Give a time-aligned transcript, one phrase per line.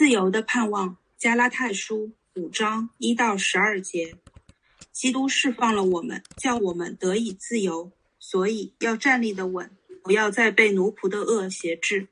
[0.00, 4.16] 自由的盼望，加拉太书五章一到十二节。
[4.92, 9.70] 基督释放了我们，叫我们得以自由，所以要站立的稳，
[10.02, 12.08] 不要再被奴仆的恶挟制。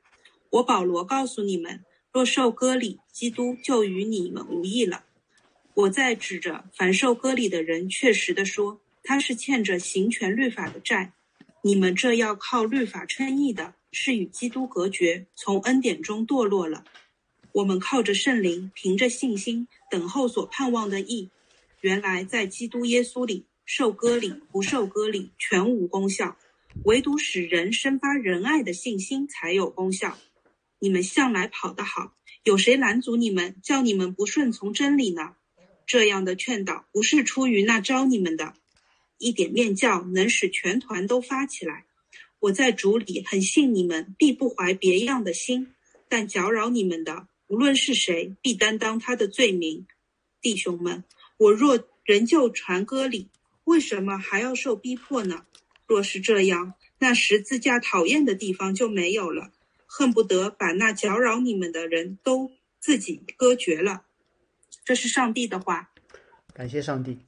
[0.50, 1.82] 我保罗告诉你们，
[2.12, 5.04] 若受割礼，基督就与你们无异了。
[5.72, 11.14] 我在指着凡受割礼的人，确实的说，他是欠着行权律法的债。
[11.62, 16.84] 你们这要靠律法称义的，是与基督隔绝，从恩典中堕落了。
[17.58, 21.28] 我们靠着圣灵，凭着信心等候所盼望的义。
[21.80, 26.36] 原来在基督耶稣里受割礼不受割礼全无功效，
[26.84, 30.16] 唯独使人生发仁爱的信心才有功效。
[30.78, 35.34] 你们向来跑得好，有谁拦阻你们，叫你们不顺从真理呢？
[35.84, 38.54] 这样的劝导不是出于那招你们的。
[39.18, 41.86] 一点面教能使全团都发起来。
[42.38, 45.74] 我在主里很信你们，必不怀别样的心。
[46.08, 47.26] 但搅扰你们的。
[47.48, 49.86] 无论是谁，必担当他的罪名。
[50.40, 51.02] 弟兄们，
[51.36, 53.28] 我若仍旧传歌礼，
[53.64, 55.46] 为什么还要受逼迫呢？
[55.86, 59.50] 若是这样，那十字架讨厌的地方就没有了，
[59.86, 64.04] 恨不得把那搅扰你们的人都自己割绝了。
[64.84, 65.90] 这是上帝的话。
[66.52, 67.18] 感谢上帝。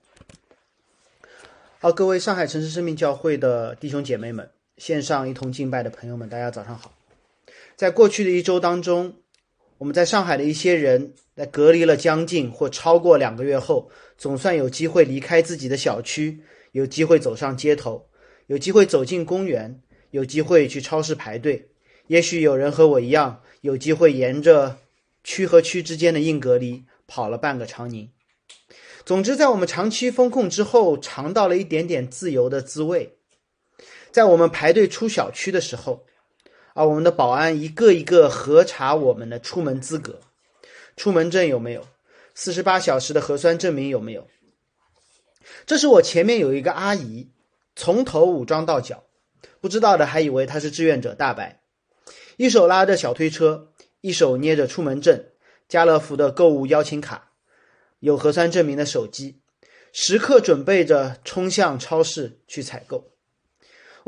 [1.79, 6.95] 好，各位上海城市生命教会的弟兄姐妹们，线上一同敬拜的朋友们，大家早上好。
[7.75, 9.17] 在过去的一周当中。
[9.81, 16.43] 我们在上海的一些人，在隔离了将近或超过两个月后，总算有机会离开自己的小区，
[16.73, 18.07] 有机会走上街头，
[18.49, 21.71] 有机会走进公园，有机会去超市排队。
[22.09, 24.77] 也许有人和我一样，有机会沿着
[25.25, 28.11] 区和区之间的硬隔离跑了半个长宁。
[29.07, 33.17] 总之，在我们长期封控之后，尝到了一点点自由的滋味。
[34.11, 36.05] 在我们排队出小区的时候。
[36.85, 40.21] 我们的保安一个一个核查我们的出门资格、
[40.97, 41.87] 出门证有没有，
[42.35, 44.27] 四十八小时的核酸证明有没有。
[45.67, 47.29] 这是我前面有一个阿姨，
[47.75, 49.05] 从头武装到脚，
[49.61, 51.61] 不知道的还以为她是志愿者大白，
[52.37, 53.69] 一手拉着小推车，
[54.01, 55.25] 一手捏着出门证、
[55.69, 57.31] 家乐福的购物邀请卡、
[57.99, 59.41] 有核酸证明的手机，
[59.93, 63.11] 时刻准备着冲向超市去采购。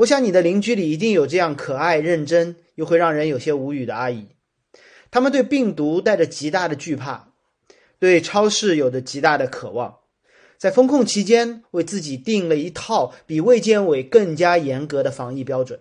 [0.03, 4.27] 我想你的邻居里一定有这样可爱、认真又会让人有些无语的阿姨，
[5.13, 7.29] 他们对病毒带着极大的惧怕，
[8.01, 9.99] 对超市有着极大的渴望，
[10.59, 15.79] 在封控期间为自己定了一套比卫健委更加严格的防疫标准。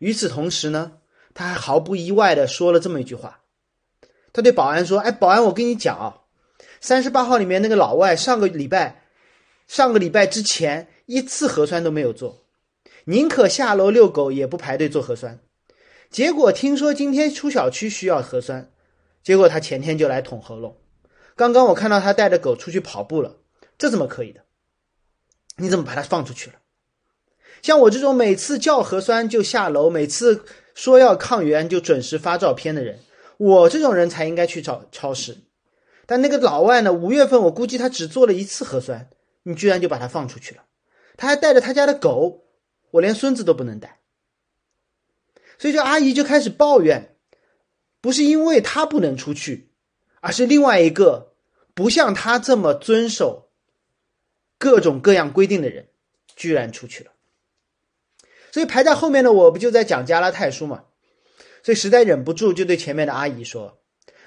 [0.00, 0.98] 与此同时呢，
[1.32, 3.40] 他还毫不意外地说了这么一句话：
[4.34, 6.20] 他对保安说：“哎，保安，我跟你讲啊，
[6.82, 9.04] 三十八号里面那个老外上个礼拜，
[9.66, 12.42] 上个礼拜之前一次核酸都没有做。”
[13.08, 15.38] 宁可下楼遛狗，也不排队做核酸。
[16.10, 18.72] 结果听说今天出小区需要核酸，
[19.22, 20.76] 结果他前天就来捅喉咙。
[21.36, 23.36] 刚刚我看到他带着狗出去跑步了，
[23.78, 24.40] 这怎么可以的？
[25.58, 26.56] 你怎么把他放出去了？
[27.62, 30.44] 像我这种每次叫核酸就下楼，每次
[30.74, 32.98] 说要抗原就准时发照片的人，
[33.36, 35.38] 我这种人才应该去找超市。
[36.06, 36.92] 但那个老外呢？
[36.92, 39.08] 五月份我估计他只做了一次核酸，
[39.44, 40.62] 你居然就把他放出去了？
[41.16, 42.45] 他还带着他家的狗。
[42.90, 43.98] 我连孙子都不能带，
[45.58, 47.16] 所以这阿姨就开始抱怨，
[48.00, 49.70] 不是因为她不能出去，
[50.20, 51.34] 而是另外一个
[51.74, 53.50] 不像她这么遵守
[54.58, 55.88] 各种各样规定的人，
[56.34, 57.12] 居然出去了。
[58.52, 60.84] 所以排在后面的我不就在讲加拉泰书嘛，
[61.62, 63.80] 所以实在忍不住就对前面的阿姨说：“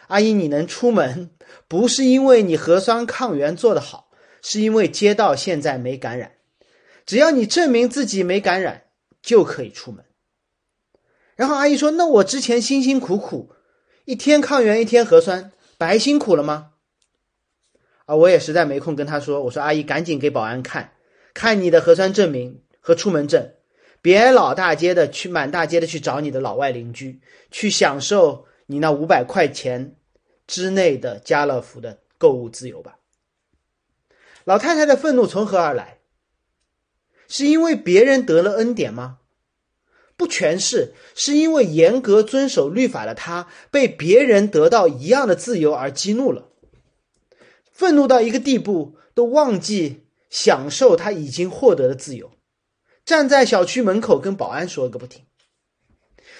[0.07, 1.31] 阿姨，你能出门，
[1.67, 4.11] 不是因为你核酸抗原做得好，
[4.43, 6.33] 是因为街道现在没感染。”
[7.09, 8.83] 只要你证明自己没感染，
[9.23, 10.05] 就可以出门。
[11.35, 13.51] 然后阿姨说：“那我之前辛辛苦苦，
[14.05, 16.73] 一天抗原一天核酸，白辛苦了吗？”
[18.05, 19.41] 啊，我也实在没空跟她说。
[19.45, 20.93] 我说：“阿姨，赶紧给保安看
[21.33, 23.53] 看你的核酸证明和出门证，
[24.03, 29.95] 别老大街的去满大街的去找你的老外邻居，去享受你那五百块钱
[30.45, 32.97] 之内的家乐福的购物自由吧。”
[34.45, 35.97] 老太太的愤怒从何而来？
[37.29, 39.19] 是因为别人得了恩典吗？
[40.17, 46.49] 不全是，是因为严格遵守律法的他被别人得到一样的自由而激怒了，
[47.71, 52.31] 愤怒到一个地步，都忘记享受他已经获得的自由，
[53.05, 55.23] 站在小区门口跟保安说个不停。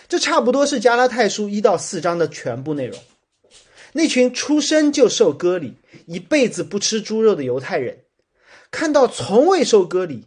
[0.09, 2.99] 这差不多是加拉太书一到四章的全部内容。
[3.93, 5.75] 那群出生就受割礼、
[6.05, 8.05] 一辈子不吃猪肉的犹太人，
[8.71, 10.25] 看到从未受割礼。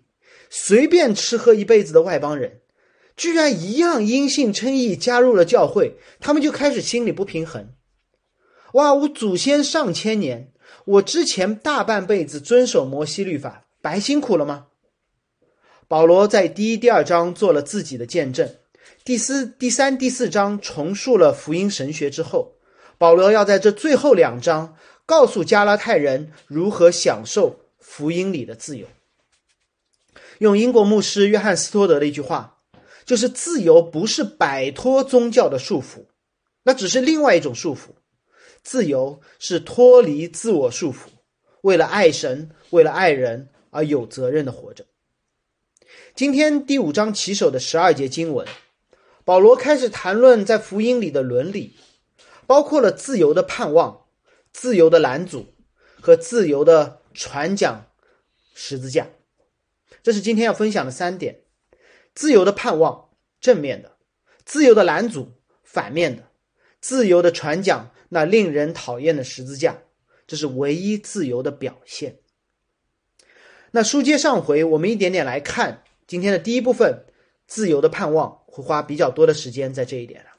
[0.54, 2.60] 随便吃喝一辈子的外邦人，
[3.16, 7.72] 居然一样因信称义加入了教会，他们就开始心里不平衡。
[8.74, 10.52] 哇，我祖先上千年，
[10.84, 14.66] 我之前大半辈子遵守摩西律法，白辛苦了吗？
[15.88, 18.54] 保罗在第一、第二章做了自己的见证，
[19.06, 22.56] 第四、第三、第四章重述了福音神学之后，
[22.98, 24.76] 保罗要在这最后两章
[25.06, 28.86] 告诉加拉太人如何享受福音里的自由。
[30.42, 32.58] 用英国牧师约翰斯托德的一句话，
[33.04, 36.06] 就是自由不是摆脱宗教的束缚，
[36.64, 37.90] 那只是另外一种束缚。
[38.60, 41.10] 自由是脱离自我束缚，
[41.60, 44.86] 为了爱神，为了爱人而有责任的活着。
[46.16, 48.44] 今天第五章起首的十二节经文，
[49.24, 51.76] 保罗开始谈论在福音里的伦理，
[52.48, 54.06] 包括了自由的盼望、
[54.52, 55.54] 自由的拦阻
[56.00, 57.86] 和自由的传讲
[58.54, 59.06] 十字架。
[60.02, 61.42] 这是今天要分享的三点：
[62.14, 63.10] 自由的盼望
[63.40, 63.96] 正面的，
[64.44, 65.32] 自由的拦阻
[65.62, 66.28] 反面的，
[66.80, 69.82] 自由的传讲那令人讨厌的十字架。
[70.26, 72.18] 这是唯一自由的表现。
[73.72, 75.82] 那书接上回，我们一点点来看。
[76.06, 77.06] 今天的第一部分，
[77.46, 80.32] 自由的盼望会花比较多的时间在这一点上。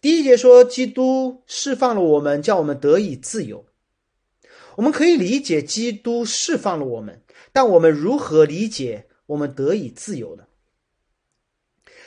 [0.00, 3.66] 第一节说，基督释放了我们，叫我们得以自由。
[4.76, 7.22] 我们可以理解基督释放了我们，
[7.56, 10.44] 但我们如何理解我们得以自由呢？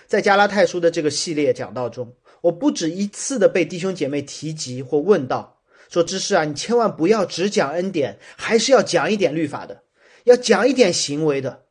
[0.06, 5.60] 在加拉太书的这个系列讲道中，我不止一次的被弟兄姐妹提及或问到，
[5.90, 9.86] 说：“知识啊，你千万不要只讲恩典，还是要讲一点律法的，
[10.26, 11.66] 要讲一点行为的。”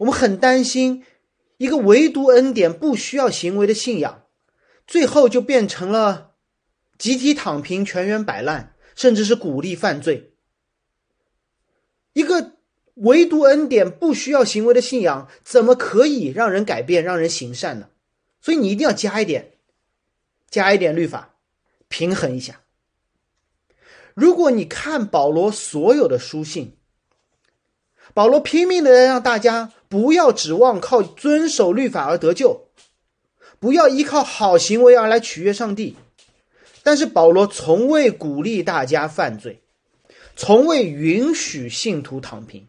[0.00, 1.02] 我们很担心，
[1.56, 4.26] 一个唯独恩典不需要行为的信仰，
[4.86, 6.32] 最后就变成了
[6.98, 10.34] 集体躺平、全员摆烂，甚至是鼓励犯罪。
[12.12, 12.58] 一个
[13.00, 17.88] 唯独恩典不需要行为的信仰，怎么可以让人改变、让人行善呢？
[18.40, 19.52] 所以你一定要加一点，
[20.48, 21.34] 加一点律法，
[21.88, 22.60] 平衡一下。
[24.14, 26.76] 如果你看保罗所有的书信，
[28.14, 29.72] 保罗拼命的让大家。
[29.90, 32.68] 不要指望靠遵守律法而得救，
[33.58, 35.96] 不要依靠好行为而来取悦上帝。
[36.84, 39.60] 但是保罗从未鼓励大家犯罪，
[40.36, 42.68] 从未允许信徒躺平，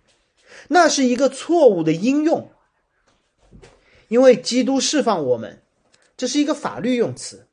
[0.73, 2.49] 那是一个错误的应用。
[4.07, 5.61] 因为基督释放我们，
[6.15, 7.47] 这是一个法律用词。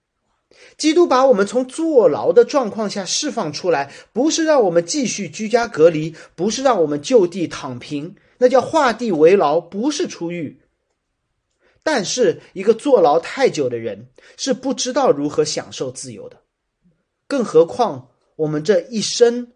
[0.76, 8.15] 基督把我们从坐牢的状况下释放出来，不是让我们继续居家隔离，不是让我们就地躺平。
[8.38, 10.61] 那叫画地为牢，不是出狱。
[11.82, 16.43] 但是，一个坐牢太久的人是不知道如何享受自由的，
[17.26, 19.53] 更何况我们这一生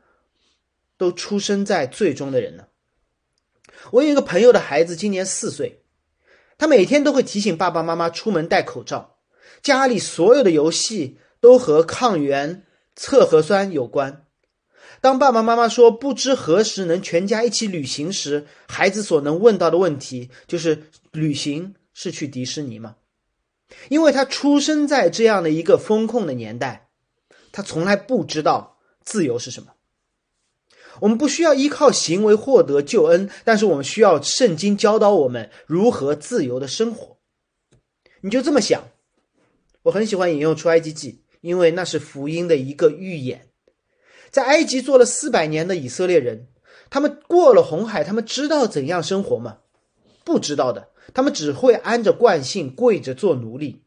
[0.97, 2.65] 都出生在最终的人呢？
[3.91, 5.83] 我有一个朋友的孩子今年四岁，
[6.57, 9.17] 他每天都会提醒爸爸妈妈出门戴口罩，
[9.63, 12.65] 家里所有的游戏都和抗原
[12.95, 14.25] 测核酸有关。
[15.01, 22.97] 当爸爸妈妈说不知何时能全家一起旅行时，孩子所能问到的问题就是：旅行是去迪士尼吗？
[23.89, 26.89] 因为他出生在这样的一个风控的年代，
[27.51, 29.73] 他从来不知道自由是什么。
[31.01, 37.19] 我们不需要依靠行为获得救恩，但是我们需要圣经教导我们如何自由的生活。
[38.21, 38.85] 你就这么想，
[39.85, 43.49] 我很喜欢引用出埃及记，因为那是福音的一个预演。
[44.31, 46.47] 在埃及做了四百年的以色列人，
[46.89, 49.59] 他们过了红海，他们知道怎样生活吗？
[50.25, 53.83] 不知道的，他们只会按着惯性跪着做奴隶。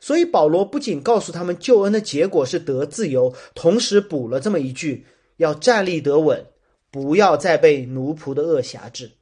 [0.00, 5.06] 所以保罗不仅告诉他们救恩的结果是得自由，同时补了这么一句：
[5.38, 6.46] 要站立得稳，
[6.92, 9.12] 不要再被奴仆的恶辖制。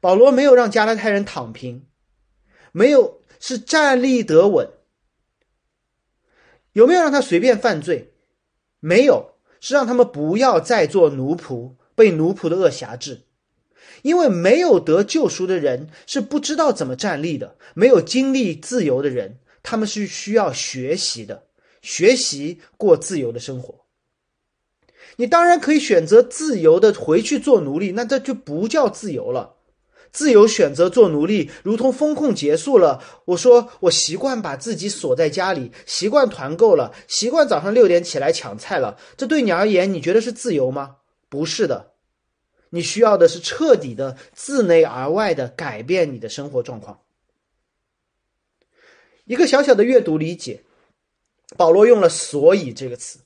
[0.00, 1.86] 保罗没有让加拉太人躺平，
[2.72, 4.68] 没有是站立得稳。
[6.72, 8.12] 有没有让他随便犯罪？
[8.80, 9.30] 没有。
[9.62, 13.24] 是让他们不要再做奴仆，被奴仆的恶辖制，
[14.00, 21.48] 因为没有得救赎的人是不知道怎么站立的，没有经历自由的人，他们是需要学习的，
[21.82, 23.79] 学习过自由的生活。
[25.20, 29.56] 你当然可以选择自由的回去做奴隶，那这就不叫自由了。
[30.10, 33.04] 自由选择做奴隶，如同风控结束了。
[33.26, 38.98] 我说我习惯把自己锁在家里，习惯团购了，习惯早上六点起来抢菜了。
[39.18, 40.96] 这对你而言，你觉得是自由吗？
[41.28, 41.92] 不是的，
[42.70, 46.98] 你需要的是彻底的自内而外的改变你的生活状况。
[49.26, 50.62] 一个小小的阅读理解，
[51.58, 53.20] 保罗用了“所以”这个词，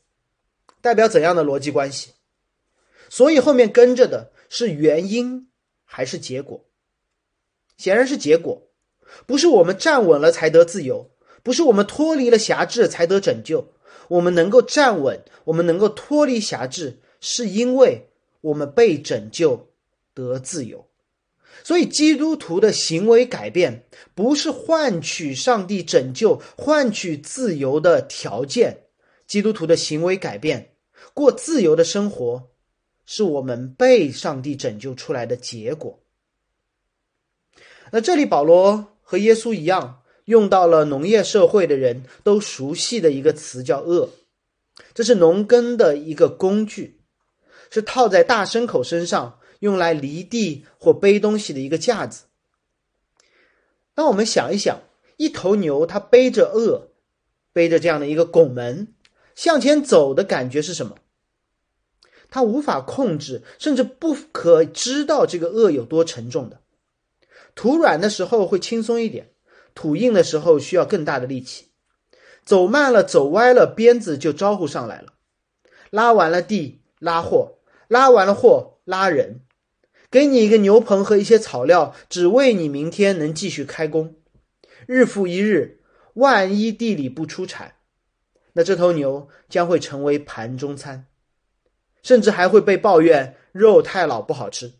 [0.85, 2.11] 代表怎样的逻辑关系？
[3.09, 5.49] 所以后面跟着的是原因
[5.87, 6.63] 还是结果？
[7.79, 8.69] 显然是结果，
[9.25, 11.11] 不是我们站稳了才得自由，
[11.43, 13.73] 不是我们脱离了辖制才得拯救。
[14.09, 18.11] 我们能够站稳，我们能够脱离辖制，是因为
[18.43, 19.71] 我们被拯救
[20.13, 20.87] 得自由。
[21.63, 28.83] 所以，基督徒的行为改变不是换取上帝拯救、换取自由的条件。
[29.27, 30.74] 基督徒的行为改变，
[31.15, 32.51] 过自由的生活，
[33.07, 36.01] 是我们被上帝拯救出来的结果。
[37.91, 44.11] 那这里，保罗和耶稣一样，用到了农业社会的人都熟悉的一个词，叫“恶”。
[44.93, 47.01] 这是农耕的一个工具，
[47.71, 49.39] 是套在大牲口身上。
[49.61, 52.25] 用来犁地或背东西的一个架子。
[53.95, 54.83] 那我们想一想，
[55.17, 56.89] 一头牛它背着轭，
[57.55, 58.93] 背着这样的一个拱门
[59.35, 60.99] 向前走的感觉是什么？
[62.35, 66.59] 他无法控制，甚至不可知道这个轭有多沉重的。
[67.55, 69.31] 土软的时候会轻松一点，
[69.73, 71.67] 土硬的时候需要更大的力气。
[72.45, 75.13] 走慢了，走歪了，鞭子就招呼上来了。
[75.91, 79.43] 拉完了地，拉货；拉完了货，拉人。
[80.11, 84.17] 给你一个牛棚和一些草料，只为你明天能继续开工。
[84.87, 85.79] 日复一日，
[86.15, 87.77] 万一地里不出产，
[88.55, 91.07] 那这头牛将会成为盘中餐，
[92.05, 94.75] 甚至还会被抱怨肉太老不好吃。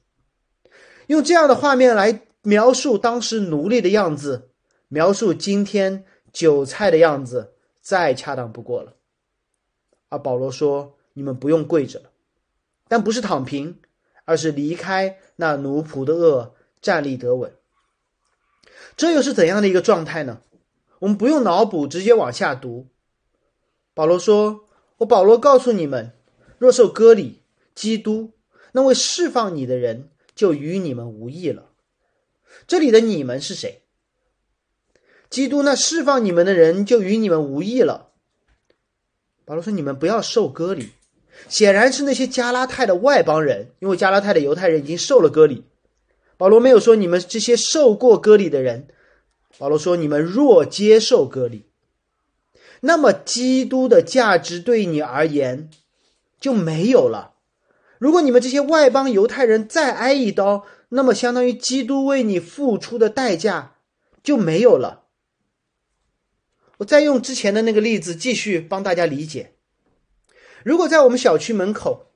[1.09, 4.51] 用这样的画面来描述当时奴隶的样子，
[4.87, 8.95] 描述今天韭菜的样子，再恰当不过了。
[10.09, 12.11] 而保罗说：“你们不用跪着了，
[12.87, 13.81] 但不是躺平。”
[14.27, 17.53] 而是离开那奴仆的恶，站立得稳。
[18.97, 20.41] 这又是怎样的一个状态呢？
[21.01, 22.87] 我们不用脑补，直接往下读。
[23.93, 24.65] 保罗说
[24.97, 26.13] ：“我保罗告诉你们，
[26.65, 27.43] 若受割礼，
[27.75, 28.33] 基督
[28.73, 31.71] 那位释放你的人就与你们无异了。”
[32.67, 33.83] 这里的你们是谁？
[35.29, 38.11] 基督那释放你们的人就与你们无异了。
[39.45, 40.91] 保罗说：“你们不要受割礼。”
[41.49, 45.65] 显然是那些加拉太的外邦人，因为加拉太的犹太人已经受了割礼。
[46.37, 48.89] 保罗没有说你们这些受过割礼的人，
[49.59, 51.67] 保罗说你们若接受割礼，
[52.81, 55.71] 那么基督的价值对你而言
[56.45, 57.37] 就没有了。
[57.99, 63.77] 如果你们这些外邦犹太人再挨一刀，那么相当于基督为你付出的代价
[64.23, 65.05] 就没有了。
[66.77, 69.55] 我再用之前的那个例子继续帮大家理解。
[70.63, 72.11] 如果在我们小区门口，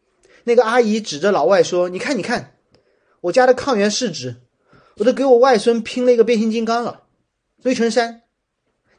[0.45, 2.59] 那个阿姨指着老外说：“你看，你看，
[3.23, 4.43] 我家的抗原试纸，
[4.99, 7.05] 我都给我外孙拼了一个变形金刚了，
[7.63, 8.25] 堆成山。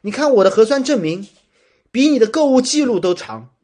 [0.00, 1.28] 你看我的核酸证明，
[1.92, 3.54] 比你的购物记录都长。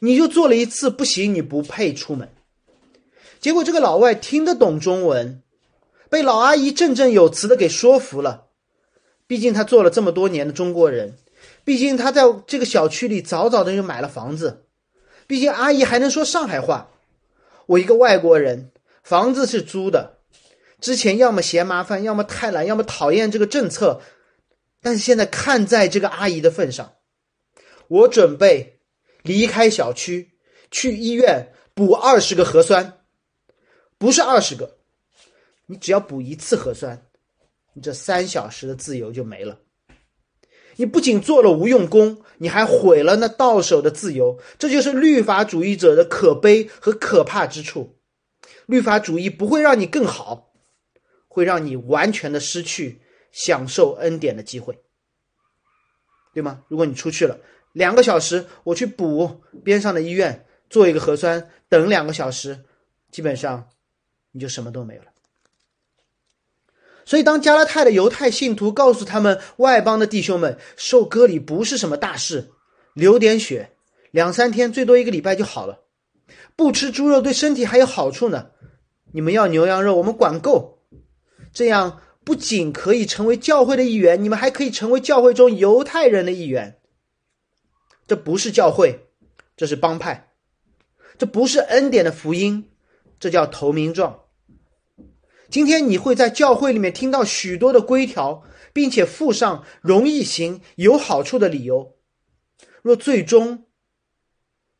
[0.00, 2.28] 你就做了一次，不行，你不配出门。”
[3.40, 5.42] 结果这个老外听得懂中文，
[6.08, 8.46] 被老阿姨振振有词的给说服了。
[9.26, 11.16] 毕竟他做了这么多年的中国人，
[11.64, 14.64] 毕竟他在这个小区里早早的就买了房子。
[15.26, 16.90] 毕竟阿姨还能说上海话，
[17.66, 18.70] 我一个外国人，
[19.02, 20.18] 房子是租的，
[20.80, 24.00] 之前要么嫌麻烦，要么太懒，要么讨厌这个政策，
[24.80, 26.92] 但是现在看在这个阿姨的份上，
[27.88, 28.75] 我准备
[29.26, 30.30] 离开小区，
[30.70, 33.00] 去医院补二十个核酸，
[33.98, 34.78] 不是二十个，
[35.66, 37.06] 你只要补一次核酸，
[37.74, 39.60] 你这三小时的自由就没了。
[40.76, 44.38] 你不仅做了无用功，你还毁了那到手的自由。
[44.58, 47.98] 这就是律法主义者的可悲和可怕之处。
[48.66, 50.52] 律法主义不会让你更好，
[51.28, 53.00] 会让你完全的失去
[53.32, 54.78] 享受恩典的机会，
[56.34, 56.62] 对吗？
[56.68, 57.38] 如果你出去了
[57.76, 62.60] 两个小时，我去补边上的医院做一个核酸，等两个小时，
[63.10, 63.68] 基本上
[64.32, 65.08] 你就什么都没有了。
[67.04, 72.48] 所以，当加拉太的犹太信徒告诉他们外邦的弟兄们，受割礼不是什么大事，
[72.94, 73.72] 流点血，
[74.10, 75.80] 两三天，最多一个礼拜就好了。
[76.56, 78.46] 不吃猪肉对身体还有好处呢。
[79.12, 80.78] 你们要牛羊肉，我们管够。
[81.52, 86.78] 这样不仅可以成为教会的一员，你们还可以成为教会中犹太人的一员。
[88.06, 89.08] 这不是教会，
[89.56, 90.32] 这是帮派。
[91.18, 92.70] 这不是恩典的福音，
[93.18, 94.24] 这叫投名状。
[95.48, 101.96] 今天你会在教会里面听到许多的规条，并且附上容易行、有好处的理由。
[102.82, 103.64] 若最终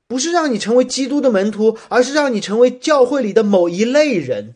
[0.06, 4.54] 不是让你成为基督的门徒，而是让你成为教会里的某一类人，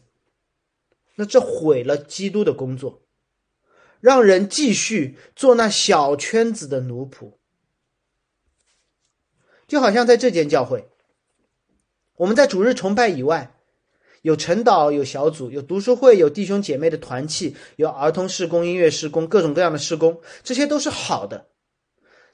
[1.16, 3.02] 那这毁了基督的工作，
[4.00, 7.39] 让人继续做那小圈子的奴仆。
[9.70, 10.88] 就好像在这间教会，
[12.16, 13.54] 我们在主日崇拜以外。
[14.22, 21.46] 有晨祷，有小组，有读书会，有弟兄姐妹的团契，有儿童施工、音乐施工，各种各样的施工，这些都是好的。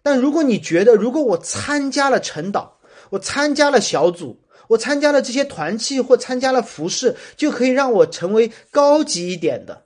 [0.02, 2.70] 但如果你觉得，如果我参加了晨祷，
[3.10, 9.84] 我参加了小组，我参加了这些团契或参加了服饰，就可以让我成为高级一点的、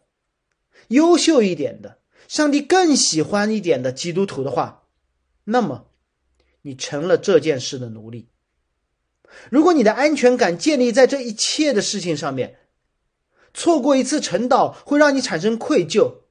[0.89, 4.85] 优秀一点的、上帝更喜欢一点的基督徒的话，
[5.45, 5.90] 那么
[6.63, 8.29] 你成了这件事的奴隶。
[9.51, 12.59] 如果你的安全感建立在这一切的事情上面，
[13.55, 16.23] 错过一次晨祷会让你产生愧疚，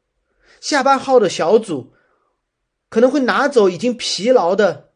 [0.60, 1.94] 下班后的小组
[2.90, 4.92] 可能会拿走已经疲劳的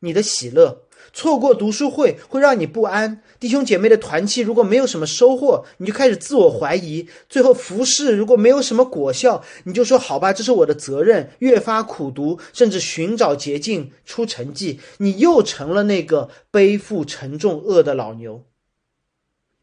[0.00, 0.83] 你的喜乐。
[1.14, 7.08] 错过读书会会让你不安，弟兄姐妹的团契如果没有什么收获，你就开始自我怀疑。
[7.28, 14.80] 最后服侍如果没有什么果效，你就说好吧，这是我的责任，越发苦读，甚至寻找捷径出成绩。
[14.98, 18.44] 你又成了那个背负沉重恶的老牛。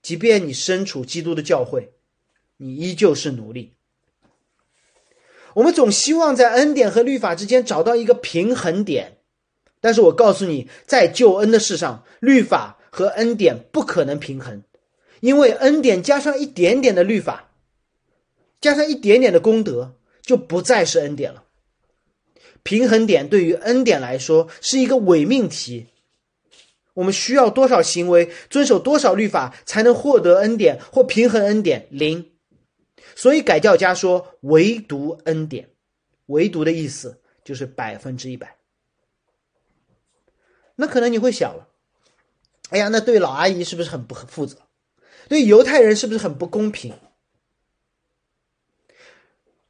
[0.01, 1.91] 即便你身处基督的教会，
[2.58, 3.74] 你依旧是奴隶。
[5.55, 9.17] 我们总希望在恩典和律法之间找到一个平衡点。
[9.82, 14.64] 但是我告诉你，在救恩的事上，律法和恩典不可能平衡，
[15.20, 17.52] 因为恩典加上一点点的律法，
[18.62, 21.44] 加上一点点的功德，就不再是恩典了。
[22.64, 25.88] 平衡点对于恩典来说是一个伪命题。
[26.94, 31.88] 我们需要多少行为，遵守多少律法，才能获得恩典或平衡恩典？
[31.90, 32.32] 零。
[33.16, 35.70] 所以改教家说，唯独恩典，
[36.28, 38.61] 唯独的意思就是百分之一百。
[40.82, 41.68] 那可能你会想了，
[42.72, 44.58] 哎呀，那对老阿姨是不是很不负责？
[45.30, 46.96] 对犹太人是不是很不公平？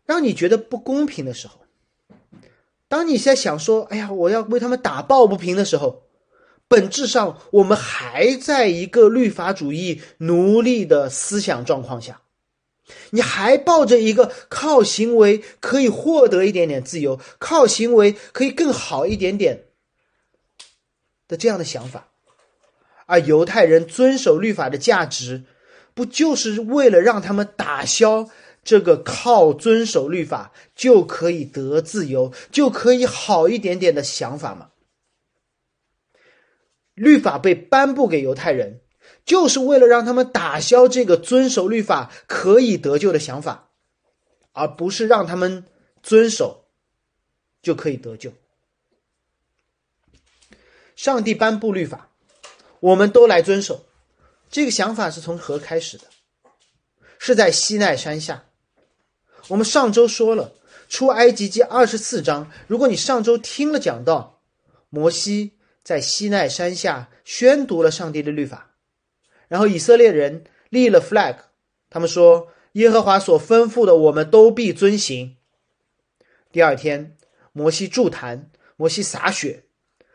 [0.06, 1.60] 让你觉得不公平的时候，
[2.88, 6.03] 当你在想说，哎呀，我要为他们打抱不平的时候，
[6.70, 12.22] 本质上我们还在一个律法主义奴隶的思想状况下，
[13.10, 19.65] 你还抱着一个靠行为可以获得一点点自由，靠行为可以更好一点点。
[21.31, 22.09] 的这样的想法，
[23.05, 25.45] 而犹太人遵守律法的价值，
[25.93, 28.29] 不就是为了让他们打消
[28.65, 34.71] 这个靠遵守律法就可以得自由、就可以好一点点的想法吗？
[36.93, 38.82] 律法被颁布给犹太人，
[39.23, 43.69] 就是为了让他们打消这个遵守律法可以得救的想法，
[44.51, 45.63] 而不是让他们
[46.03, 46.65] 遵守
[47.62, 48.34] 就可以得救。
[51.01, 52.11] 上帝颁布律法，
[52.79, 53.87] 我们都来遵守。
[54.51, 56.03] 这个想法是从何开始的？
[57.17, 58.45] 是在西奈山下。
[59.47, 60.53] 我们上周说了
[60.89, 62.51] 出埃及记二十四章。
[62.67, 64.41] 如果你上周听了讲道，
[64.91, 68.75] 摩西在西奈山下宣读了上帝的律法，
[69.47, 71.37] 然后以色列人立了 flag，
[71.89, 75.35] 他们说耶和华所吩咐的，我们都必遵行。
[76.51, 77.17] 第二天，
[77.53, 79.63] 摩西筑坛，摩西洒血，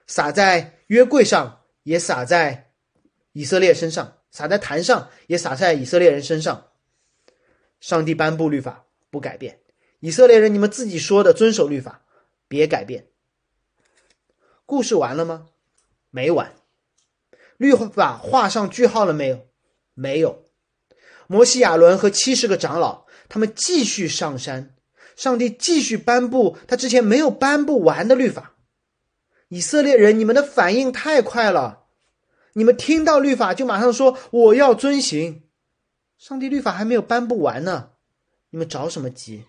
[0.06, 0.74] 洒在。
[0.86, 2.72] 约柜上也洒在
[3.32, 6.68] 以色列身上，洒在坛上也洒在以色列人身上。
[7.80, 9.60] 上帝颁布律法不改变，
[10.00, 12.02] 以色列人你们自己说的遵守律法，
[12.48, 13.06] 别改变。
[14.64, 15.46] 故事完了吗？
[16.10, 16.54] 没完。
[17.56, 19.46] 律法画上句号了没有？
[19.94, 20.44] 没有。
[21.26, 24.74] 摩西亚伦和七十个长老，他们继续上山，
[25.14, 28.55] 上帝继续颁布他之前没有颁布完的律法。
[29.48, 31.84] 以色列人，你们的反应太快了！
[32.54, 35.44] 你们听到律法就马上说我要遵行，
[36.18, 37.90] 上帝律法还没有颁布完呢，
[38.50, 39.44] 你们着什么急？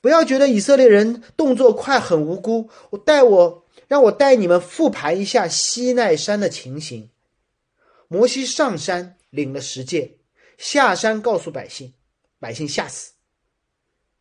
[0.00, 2.70] 不要觉得以色列人动作快很无辜。
[2.90, 7.10] 我带我让我带你们复盘一下西奈山的情形。
[8.06, 10.18] 摩西上山领了十诫，
[10.58, 11.92] 下山告诉百姓，
[12.38, 13.14] 百姓吓死，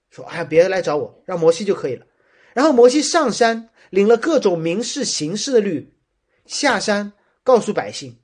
[0.10, 2.08] 说：“哎呀，别来找我，让摩西就可以了。”
[2.56, 3.70] 然后摩西上山。
[3.90, 5.94] 领了各种民事、刑事的律，
[6.46, 8.18] 下山告诉百姓，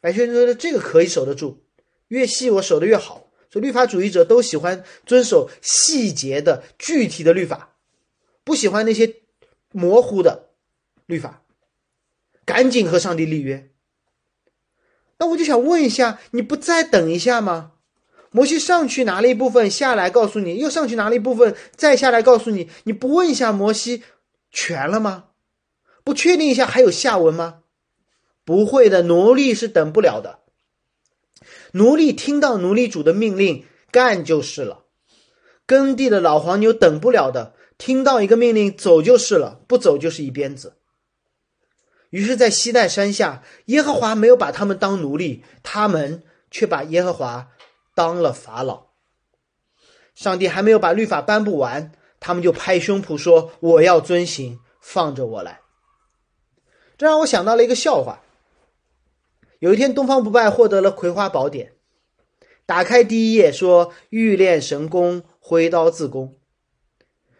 [0.00, 1.64] 百姓觉得这个可以守得住，
[2.08, 3.28] 越细我守得越好。
[3.50, 7.74] 所以律法主义者都喜欢遵守细节的具体的律法，
[8.44, 9.16] 不喜欢那些
[9.72, 10.50] 模糊的
[11.06, 11.42] 律法。
[12.44, 13.70] 赶紧和上帝立约。
[15.18, 17.72] 那我就想问一下，你不再等一下吗？
[18.32, 24.02] 摩西上去拿了一部分下来告诉你，又上去拿了一部分再下来告诉你，你不问一下摩西？
[24.50, 25.26] 全了吗？
[26.02, 27.62] 不确定一下还有下文吗？
[28.44, 30.40] 不会的，奴隶是等不了的。
[31.72, 34.86] 奴隶听到奴隶主的命令干就是了。
[35.66, 40.78] 耕地的老黄牛等不了的，听到一个命令走就是了，不走就是一鞭子。
[42.08, 47.50] 于是，在西奈山下，耶和华没有把他们当奴隶，他们却把耶和华
[47.94, 48.86] 当了法老。
[50.16, 51.92] 上帝还没有把律法颁布完。
[52.20, 55.62] 他们就拍胸脯说：“我要遵行，放着我来。
[56.98, 58.22] 这让我想到了一个笑话。
[59.58, 61.72] 有一天，东方不败获得了葵花宝典，
[62.66, 66.38] 打开第一页说“欲练神功，挥刀自宫”，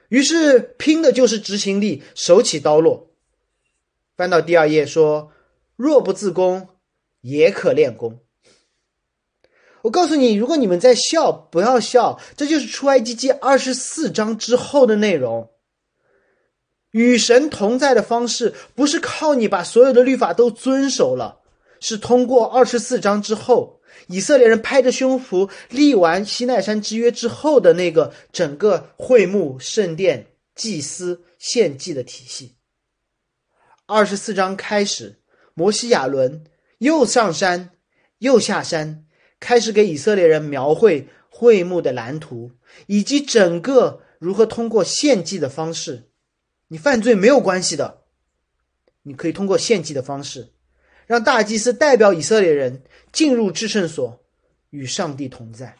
[0.08, 3.10] 于是拼的就是执行力，手起刀落。
[4.16, 5.30] 翻到第二页说
[5.76, 6.68] “若不自宫，
[7.20, 8.20] 也可练功”。
[9.82, 15.50] 我告诉你，如果你们在笑，不要笑，这就是出埃及记二十四章之后的内容。
[16.90, 21.40] 与神同在的方式，不是靠你把所有的律法都遵守了，
[21.80, 32.56] 是通过二十四章之后，以色列人拍着胸脯立完西奈山之约之后的那个整个会幕、圣殿、祭司、献祭的体系。
[33.86, 35.20] 二十四章开始，
[35.54, 36.44] 摩西亚伦
[36.78, 37.70] 又上山
[38.18, 39.04] 又下山。
[39.40, 42.53] 开始给以色列人描绘会幕的蓝图，
[42.87, 46.11] 以及整个如何通过献祭的方式。
[46.68, 48.03] 你犯罪没有关系的，
[49.03, 50.53] 你可以通过献祭的方式，
[51.07, 54.22] 让大祭司代表以色列人进入至圣所，
[54.68, 55.76] 与上帝同在。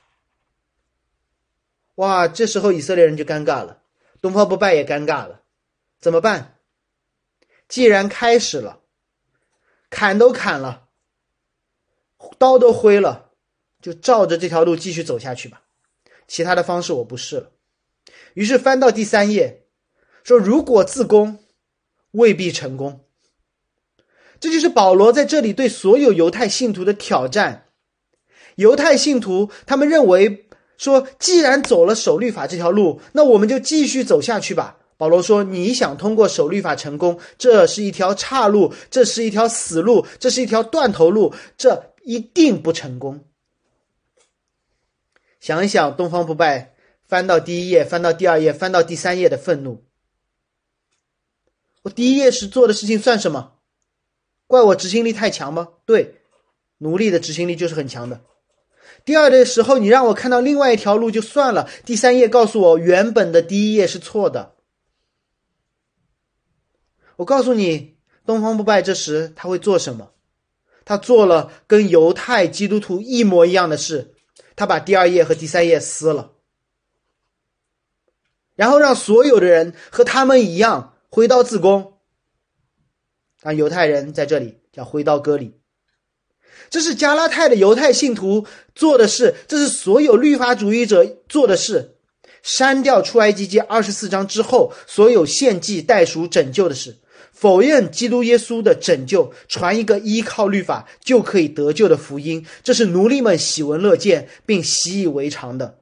[1.97, 3.83] 哇，这时候以色列人就尴尬了，
[4.21, 5.43] 东方不败也尴尬了，
[6.01, 6.57] 怎么办？
[7.69, 8.81] 既然开始了，
[9.91, 10.89] 砍都砍了，
[12.39, 13.30] 刀都挥了。
[13.81, 15.63] 就照着这条路继续走下去吧，
[16.29, 17.51] 其他的方式我不试了。
[18.35, 19.65] 于是翻到第三页，
[20.23, 21.39] 说如果自宫，
[22.13, 23.01] 未必成功。
[24.39, 27.67] 这就是保罗在这里对所有犹太信徒的挑战。
[28.57, 30.47] 犹太信徒他们认为
[30.79, 34.79] 说，既然走了守律法这条路，那我们就继续走下去吧。
[34.97, 43.25] 保罗说：“你想通过守律法成功，这是一条岔路，这是一条死路，这是一条断头路，这一定不成功。”
[45.41, 46.75] 想一想，东方不败
[47.09, 49.85] 翻到第一页，翻到第二页，翻到第三页的愤怒。
[51.83, 53.55] 我第一页时做的事情算什么？
[54.47, 55.69] 怪我执行力太强吗？
[55.87, 56.21] 对，
[56.79, 58.21] 奴隶的执行力就是很强的。
[59.07, 61.71] 第二的时候，你让我看到另外一条路就算了。
[61.87, 64.57] 第三页告诉我，原本的第一页是错的。
[67.17, 70.13] 我告诉你，东方不败这时他会做什么？
[70.85, 74.15] 他做了跟犹太基督徒一模一样的事。
[74.61, 76.33] 他把第二页和第三页撕了，
[78.57, 81.95] 然后让所有的人和他们一样挥刀自宫。
[83.41, 85.59] 啊，犹太人在这里叫挥刀割礼，
[86.69, 91.97] 这是加拉太的犹太信徒做的事，这是所有律法主义者做的事。
[92.43, 96.99] 删掉出埃及记二十四章之后所有献祭、代赎、拯救的事。
[97.41, 105.79] 否认基督耶稣的拯救，传一个依靠律法就可以得救的福音，这是奴隶们喜闻乐见并习以为常的。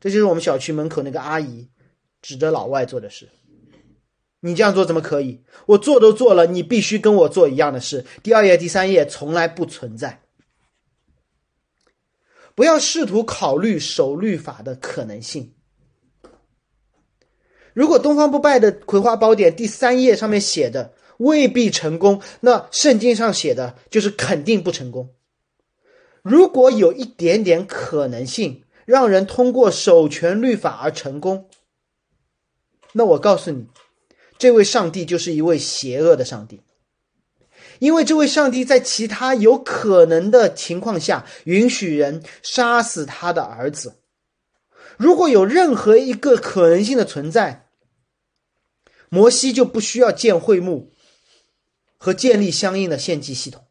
[0.00, 1.68] 这就是我们小区门口那个阿姨
[2.20, 3.28] 指着老外做的事。
[4.40, 5.44] 你这样做怎么可以？
[5.66, 8.04] 我做都做了，你必须跟我做一样的事。
[8.24, 10.22] 第二页、第三页从来不存在。
[12.56, 15.54] 不要试图考虑守律法的可能性。
[17.78, 25.10] 如果东方不败的《葵花宝典》第三页上面写的未必成功，那圣经上写的就是肯定不成功。
[26.22, 31.48] 如果有一点点可能性让人通过守全律法而成功，
[32.94, 33.68] 那我告诉你，
[34.38, 36.62] 这位上帝就是一位邪恶的上帝，
[37.78, 43.98] 因为这位上帝在其他有可能的情况下允许人杀死他的儿子。
[44.96, 47.66] 如果有任何一个可能性的存在，
[49.10, 50.92] 摩西就不需要建会幕
[51.96, 53.64] 和建立相应的献祭系统。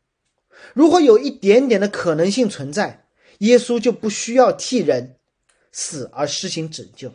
[0.73, 3.07] 如果有一点点的可能性存在，
[3.39, 5.17] 耶稣就不需要替人
[5.71, 7.13] 死而施行拯救。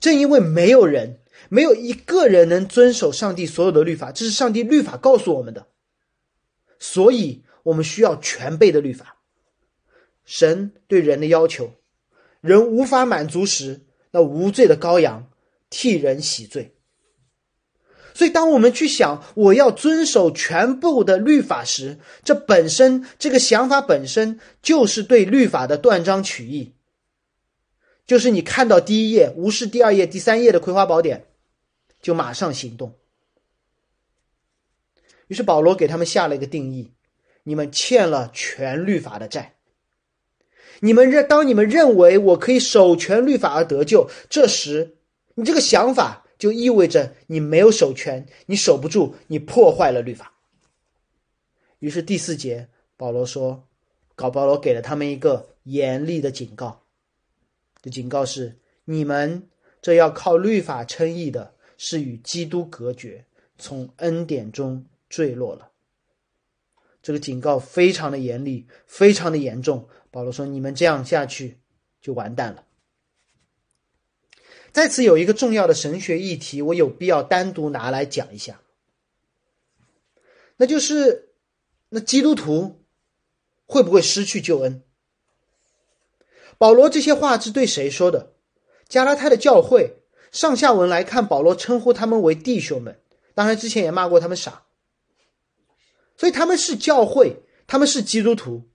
[0.00, 5.66] 正因为没有人，没有一个人能遵守上帝所有的律法，这是上帝律法告诉我们的，
[6.78, 9.18] 所以我们需要全备的律法。
[10.24, 11.74] 神对人的要求，
[12.40, 15.30] 人无法满足时，那无罪的羔羊
[15.68, 16.76] 替人洗罪。
[18.12, 26.74] 所以，当我们去想我要遵守全部的律法时，这本身这个想法本身就是对律法的断章取义。
[28.06, 31.18] 就是你看到第一页，无视第二页、第三页的《葵花宝典》，
[32.02, 32.94] 就马上行动。
[35.28, 36.92] 于是保罗给他们下了一个定义：
[37.44, 39.54] 你们欠了全律法的债。
[40.80, 44.96] 你们认，当你们认为我可以守全律法而得救，这时
[45.36, 46.26] 你这个想法。
[46.40, 50.32] 就意味着你没有守全，你守不住，你破坏了律法。
[51.80, 53.68] 于是第四节，保罗说
[54.16, 56.86] ：“搞保罗给了他们一个严厉的警告。
[57.82, 59.50] 这警告是：你们
[59.82, 63.26] 这要靠律法称义的，是与基督隔绝，
[63.58, 65.72] 从恩典中坠落了。
[67.02, 69.86] 这个警告非常的严厉，非常的严重。
[70.10, 71.58] 保罗说：“你们这样下去
[72.00, 72.64] 就完蛋了。”
[74.72, 78.60] 在此有一个重要的神学议题，我有必要单独拿来讲一下，
[80.56, 81.30] 那就是
[81.88, 82.84] 那基督徒
[83.66, 84.82] 会不会失去救恩？
[86.58, 88.32] 保罗这些话是对谁说的？
[88.88, 89.96] 加拉太的教会。
[90.30, 93.00] 上下文来看，保罗称呼他们为弟兄们，
[93.34, 94.62] 当然之前也骂过他们傻。
[96.16, 98.68] 所以他们是教会，他们是基督徒。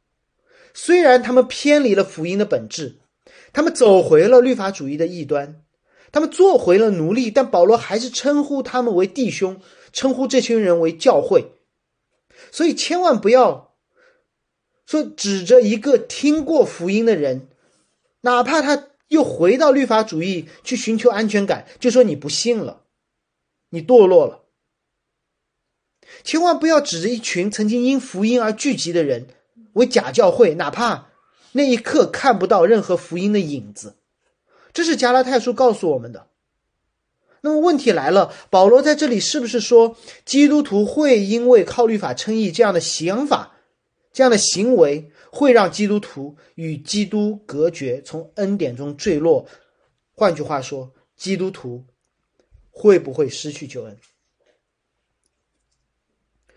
[0.73, 2.99] 虽然他们偏离了福音的本质，
[3.53, 5.63] 他们走回了律法主义的异端，
[6.15, 9.59] 他们做回了奴隶，但保罗还是称呼他们为弟兄，
[9.91, 11.51] 称呼这群人为教会。
[12.53, 13.75] 所以千万不要
[14.85, 17.49] 说指着一个听过福音的人，
[18.21, 18.87] 哪怕他。
[19.09, 22.81] 又回到律法主义去寻求安全感，就说你不信了，
[23.69, 24.45] 你堕落了。
[26.23, 29.27] 千万不要指着一群曾经因福音而聚集的人
[29.73, 31.09] 为假教会，哪怕
[31.51, 33.97] 那一刻看不到任何福音的影子。
[34.75, 36.27] 这是加拉太书告诉我们的。
[37.41, 43.55] 那么问题来了，保罗在这里是不是说基督徒会因为靠律法称义这样的想法、
[44.11, 45.11] 这样的行为？
[45.31, 49.47] 会让基督徒与基督隔绝，从恩典中坠落。
[50.13, 51.85] 换句话说，基督徒
[52.71, 53.97] 会不会失去救恩？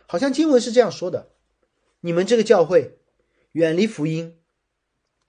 [0.06, 1.30] 好像经文是这样说的：
[2.00, 2.98] 你们这个教会
[3.50, 4.38] 远离福音，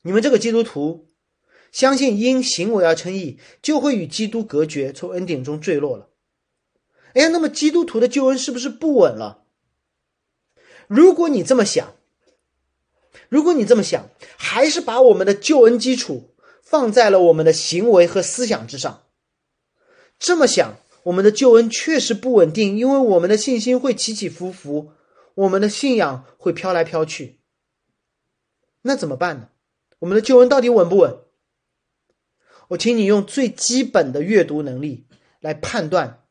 [0.04, 1.09] 你们这个基督徒
[1.72, 6.10] 相信因行为而称义，就会与基督隔绝，从恩典中坠落了。
[7.14, 9.44] 哎呀，那么基督徒的救恩是不是不稳了？
[10.88, 11.96] 如果你这么想。
[13.28, 19.04] 如果你这么想，还是把我们的救恩基础放在了我们的行为和思想之上，
[20.18, 24.94] 这么想，我们的救恩确实不稳定，因为我们的信心会起起伏伏，
[25.36, 27.40] 我们的信仰会飘来飘去。
[28.82, 29.50] 那怎么办呢？
[30.00, 31.20] 我们的救恩到底稳不稳？
[32.70, 35.06] 我请你用最基本的阅读能力
[35.40, 36.24] 来判断。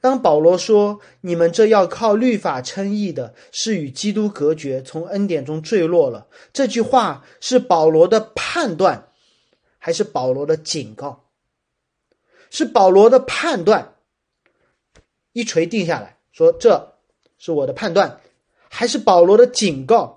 [0.00, 9.08] 当保罗说“你们这要靠律法称义的，是与基督隔绝，从恩典中坠落了”，这句话是保罗的判断，
[9.78, 11.24] 还是保罗的警告？
[12.50, 13.94] 是保罗的判断，
[15.32, 16.94] 一锤定下来说这
[17.38, 18.20] 是我的判断，
[18.68, 20.15] 还是保罗的警告？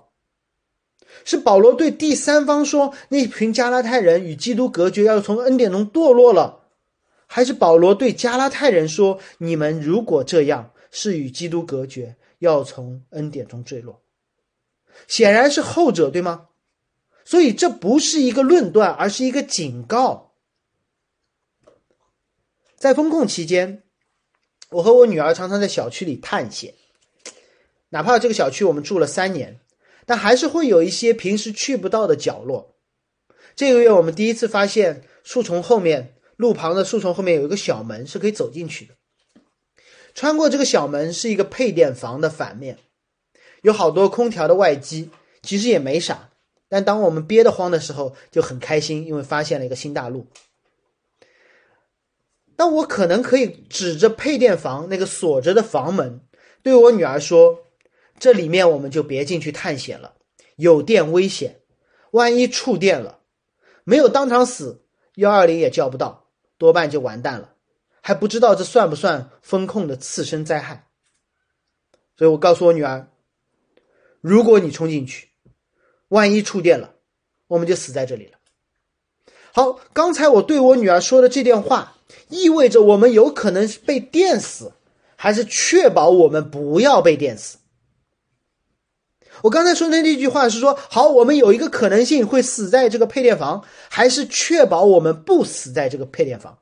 [1.24, 6.58] 是保罗对第三方说那群加拉太人与基督隔绝，要从恩典中堕落了。
[7.26, 14.02] 还是保罗对加拉太人说：“你们如果这样，是与基督隔绝，要从恩典中坠落。”
[15.06, 16.48] 显然是后者，对吗？
[17.24, 20.32] 所以这不是一个论断，而是一个警告。
[22.76, 23.84] 在封控期间，
[24.70, 26.74] 我和我女儿常常在小区里探险，
[27.90, 29.60] 哪怕这个小区我们住了三年，
[30.10, 32.74] 但还是会有一些平时去不到的角落。
[33.54, 36.16] 这个月我们第一次发现树丛后面。
[36.34, 38.94] 路旁的树丛后面有一个小门，是可以走进去的。
[40.14, 42.78] 穿过这个小门是一个配电房的反面，
[43.62, 45.10] 有好多空调的外机。
[45.42, 46.30] 其实也没啥，
[46.68, 50.26] 但当我们憋得慌的时候就很开心，因为发现了一个新大陆。
[52.56, 56.22] 但我可能可以指着配电房那个锁着的房门，
[56.62, 57.66] 对我女儿说
[58.20, 60.14] ：“这里面我们就别进去探险了，
[60.54, 61.60] 有电危险，
[62.12, 63.18] 万一触电了，
[63.82, 64.84] 没有当场死，
[65.16, 66.18] 幺二零也叫不到。”
[66.60, 67.54] 多半就完蛋了，
[68.02, 70.86] 还不知道这算不算风控的次生灾害。
[72.18, 73.08] 所以我告诉我女儿，
[74.20, 75.30] 如果你冲进去，
[76.08, 76.96] 万一触电了，
[77.46, 78.32] 我们就死在这里了。
[79.52, 81.96] 好，刚才我对我女儿说的这段话，
[82.28, 84.74] 意味着我们有可能是被电死，
[85.16, 87.56] 还是确保我们不要被电死？
[89.42, 96.58] 我刚才说的那句话是说，好，我们有一个可能性会死在这个配电房，还是确保我们不死在这个配电房？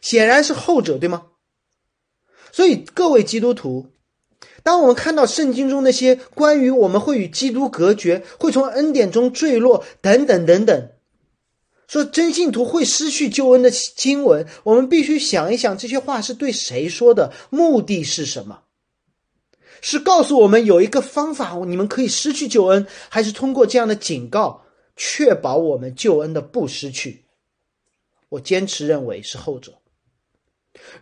[0.00, 1.26] 显然是后者，对吗？
[2.50, 3.86] 所以各位基督徒，
[4.62, 10.90] 当我们看到圣经中那些关于我们会与基督隔绝、会从恩典中坠落等等等等，
[11.88, 17.32] 说真信徒会失去救恩的经文，我们必须想一想，这些话是对谁说的？
[17.48, 18.64] 目的是什么？
[19.82, 24.64] 是告诉我们有一个方法，你们可以失去救恩，还是通过这样的警告，
[24.96, 27.24] 确保我们救恩的不失去？
[28.30, 29.80] 我坚持认为是后者。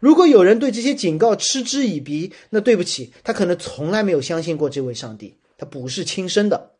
[0.01, 6.73] 如果有人对这些警告嗤之以鼻，那对不起，他可能从来没有相信过这位上帝，他不是亲生的。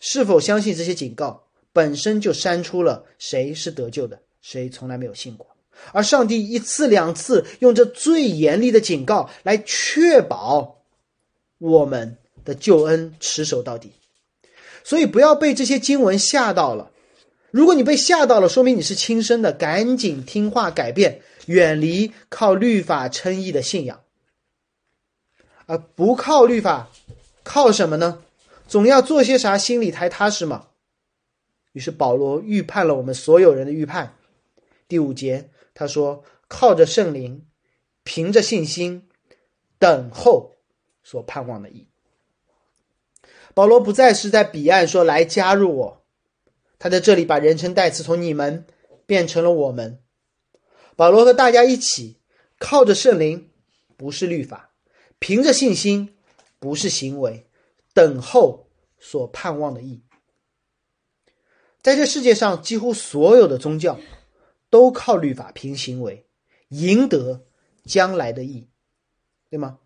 [0.00, 5.51] 是否相信这些警告，本身就删除了谁是得救的，谁从来没有信过。
[5.92, 10.82] 而上帝一次两次用这最严厉的警告来确保
[11.58, 13.92] 我们的救恩持守到底。
[14.84, 16.90] 所以不要被这些经文吓到了。
[17.50, 24.00] 如果你被吓到了，说明你是亲生的，赶紧听话改变，远离靠律法称义的信仰。
[25.66, 26.88] 而不靠律法，
[27.42, 28.22] 靠什么呢？
[28.66, 30.68] 总要做些啥，心里才踏实嘛。
[31.72, 34.14] 于是保罗预判了我们所有人的预判。
[34.88, 37.46] 第五节他说：“靠着圣灵，
[38.02, 39.08] 凭着信心，
[39.78, 40.56] 等候
[41.02, 41.88] 所盼望的义。”
[43.54, 46.04] 保罗不再是在彼岸说：“来加入我。”
[46.78, 48.66] 他在这里把人称代词从你们
[49.06, 50.00] 变成了我们。
[50.96, 52.18] 保罗和大家一起
[52.58, 53.50] 靠着圣灵，
[53.96, 54.70] 不是律法；
[55.18, 56.16] 凭着信心，
[56.58, 57.46] 不是行为，
[57.94, 60.02] 等候所盼望的义。
[61.80, 63.98] 在这世界上，几乎所有的宗教
[64.72, 66.24] 都靠律法凭行为
[66.68, 67.42] 赢得
[67.84, 68.68] 将来的义，
[69.50, 69.78] 对吗？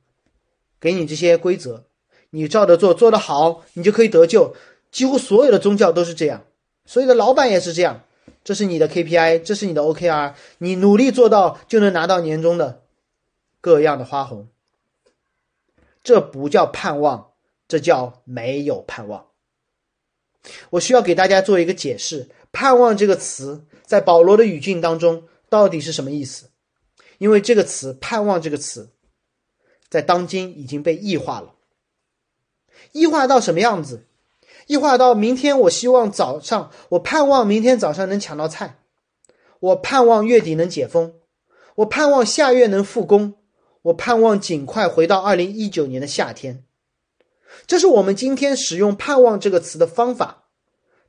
[0.79, 1.87] 给你这些规则，
[2.31, 4.55] 你照着做，做得好，你就可以得救。
[4.93, 6.45] 几乎所有的宗教都是这样。
[6.85, 8.05] 所有的老板也是这样，
[8.45, 12.85] 这是你的 KPI，这是你的 OKR，你努力做到就能拿到年终的
[13.61, 14.47] 各样的花红。
[16.05, 17.33] 这不叫盼望，
[17.67, 19.27] 这叫没有盼望。
[20.71, 26.51] 我需要给大家做一个解释，“盼望”这个词在保罗的语境当中到底是什么意思？
[27.19, 28.91] 因为这个词“盼望”这个词
[29.89, 31.55] 在当今已经被异化了，
[32.93, 34.05] 异化到什么样子？
[34.67, 38.81] 异化到明天，我希望早上，我盼望明天早上能抢到菜，
[39.61, 41.15] 我盼望月底能解封，
[41.77, 43.35] 我盼望下月能复工，
[43.83, 46.65] 我盼望尽快回到二零一九年的夏天。
[47.67, 50.49] 这是我们今天使用“盼望”这个词的方法，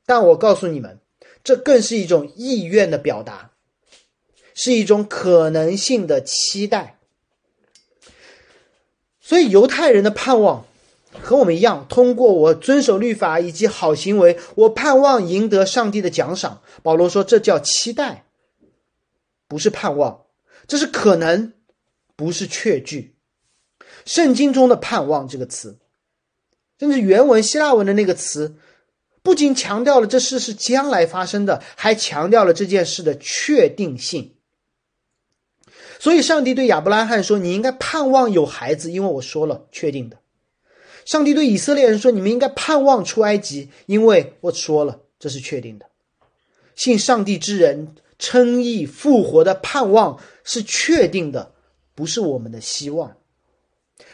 [0.06, 1.00] 但我告诉你们，
[1.42, 3.52] 这更是一种意愿的表达，
[4.54, 6.98] 是一种可能性的期待。
[9.20, 10.64] 所以，犹太人的盼望。
[11.20, 16.62] 和我们一样，通过我遵守律法以及好行为，我盼望赢得上帝的奖赏。
[16.82, 18.26] 保罗说，这叫期待，
[19.48, 20.26] 不是盼望，
[20.68, 21.54] 这是可能，
[22.14, 23.16] 不是确据。
[24.04, 25.78] 圣经中的“盼望”这个词，
[26.78, 28.56] 甚至原文希腊文的那个词，
[29.22, 34.34] 不仅强调了这事是将来发生的，还强调了这件事的确定性。
[36.00, 40.18] 所以，上帝对亚伯拉罕说：“你应该盼望有孩子，因为我说了，确定的。”
[41.04, 45.86] 上帝对以色列人说：“你们应该盼望出埃及，因为我说了，这是确定的。
[46.76, 51.52] 信上帝之人称义复活的盼望是确定的，
[51.96, 53.16] 不是我们的希望。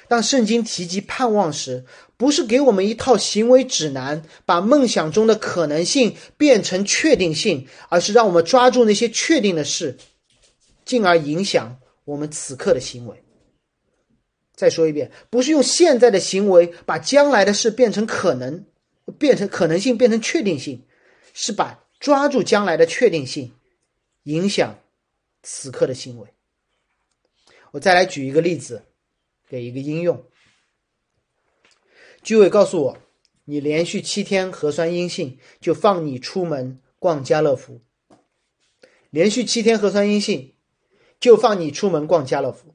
[0.09, 1.85] 当圣经提及盼望时，
[2.25, 9.99] 不是给我们一套行为指南，把梦想中的可能性变成确定性，而是让我们抓住那些确定的事，
[10.87, 13.23] 进而影响我们此刻的行为。”
[14.57, 18.65] 再说一遍，不是用现在的行为把将来的事变成可能，
[19.19, 20.83] 变成可能性，变成确定性，
[21.35, 23.53] 是把抓住将来的确定性，
[24.23, 24.79] 影响
[25.43, 26.29] 此刻的行为。
[27.73, 28.83] 我再来举一个例子，
[29.47, 30.25] 给一个应用。
[32.25, 32.99] 居委告诉我，
[33.45, 37.83] 你连续七天核酸阴性，就放你出门逛家乐福。
[39.11, 40.55] 连续七天核酸阴性，
[41.21, 42.75] 就放你出门逛家乐福，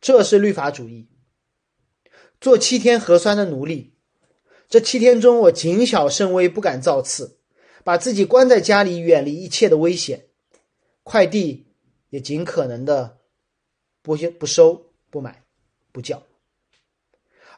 [0.00, 1.08] 这是律法主义。
[2.40, 3.94] 做七天核酸的奴隶，
[4.68, 7.38] 这七天中我谨小慎微，不敢造次，
[7.84, 10.26] 把自己关在家里，远离一切的危险，
[11.04, 11.68] 快递
[12.10, 13.18] 也尽可能的
[14.02, 15.44] 不不收、不买、
[15.92, 16.20] 不叫。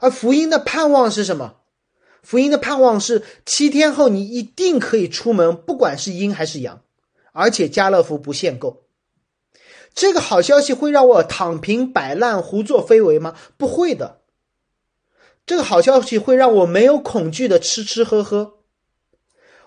[0.01, 1.57] 而福音的盼望是什么？
[2.23, 6.83] 福音的盼望是七天后你一定可以出门，不管是阴还是阳，
[7.33, 8.85] 而且家乐福不限购。
[9.95, 13.35] 这个好消息会让我躺平摆烂、胡作非为吗？
[13.57, 14.21] 不会的。
[15.47, 18.59] 这个好消息会让我没有恐惧的吃吃喝喝，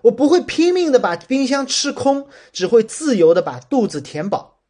[0.03, 4.61] 我不会拼命的把冰箱吃空，只会自由的把肚子填饱，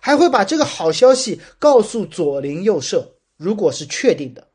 [0.00, 4.47] 还会把这个好消息告诉左邻右舍，如果是确定的。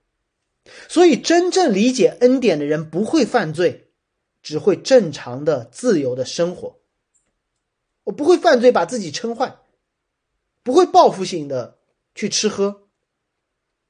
[0.87, 3.91] 所以，真正理解恩典的人不会犯罪，
[4.41, 6.79] 只会正常的、自由的生活。
[8.05, 9.57] 我不会犯罪，把自己撑坏，
[10.63, 11.79] 不会报复性的
[12.15, 12.87] 去吃喝，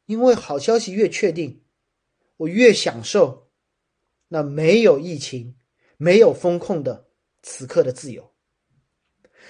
[0.05, 1.61] 因为好消息越确定。
[2.37, 3.51] 我越享受
[4.29, 5.55] 那没有疫情、
[5.97, 7.07] 没有风控的
[7.43, 8.33] 此刻的自由，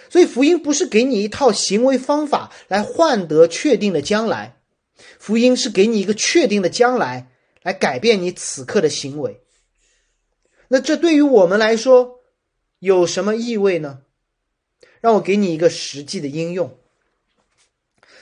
[0.09, 4.61] 所以福音不是给你一套行为方法来换得确定的将来，
[5.19, 7.31] 福音是给你一个确定的将来
[7.61, 9.41] 来改变你此刻的行为。
[10.67, 12.21] 那这对于我们来说
[12.79, 14.01] 有什么意味呢？
[15.01, 16.77] 让我给你一个实际的应用。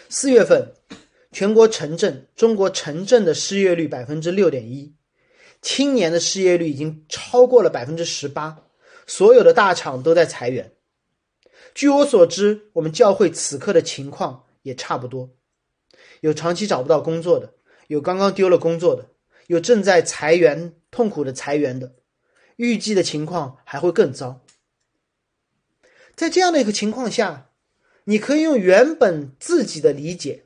[0.10, 0.74] 四月份，
[1.32, 4.94] 全国城镇中国城镇的失业率百分之六点一，
[5.62, 8.64] 青年的失业率已经超过了百分之十八，
[9.08, 10.74] 所有的大厂都在裁员。
[11.74, 15.30] 据我所知，我们教会此刻的情况也差不多，
[16.22, 17.54] 有长期找不到工作的，
[17.88, 19.10] 有刚刚丢了工作的，
[19.48, 21.94] 有正在裁员痛苦的裁员的，
[22.56, 24.42] 预计的情况还会更糟。
[26.16, 27.50] 在这样的一个情况下，
[28.04, 30.46] 你可以用原本自己的理解，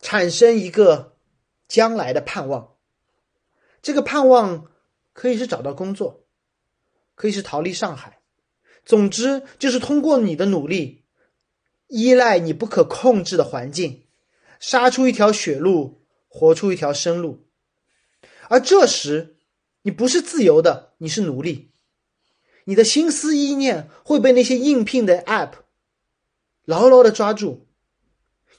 [0.00, 1.16] 产生一个
[1.66, 2.74] 将来的盼望。
[3.82, 4.70] 这个盼望
[5.12, 6.24] 可以是找到工作，
[7.14, 8.20] 可以是逃离上海，
[8.84, 11.04] 总之就是通过你的努力，
[11.88, 14.07] 依赖你不可控制的环境，
[14.60, 17.46] 杀出一条血路，活出一条生路。
[18.48, 19.36] 而这时，
[19.82, 21.70] 你不是自由的，你是奴隶。
[22.64, 25.52] 你的心思意念会被那些应聘的 App
[26.64, 27.66] 牢牢的抓住，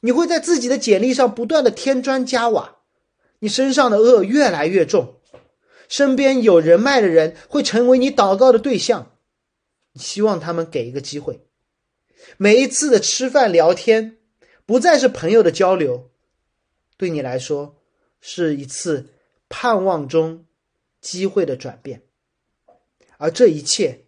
[0.02, 2.78] 你会在自己的简历上不断的添砖加瓦，
[3.40, 5.20] 你身上的恶越来越重，
[5.88, 9.16] 身边有人脉的人会成为你祷告的对象，
[9.94, 11.46] 你希望他们给一个机会。
[12.38, 14.19] 每一次的吃饭聊天，
[14.70, 16.12] 不再是朋友的交流，
[16.96, 17.76] 对你来说
[18.22, 19.10] 是一次
[19.50, 20.46] 盼望中
[21.02, 22.04] 机会的转变。
[23.18, 24.02] 而这一切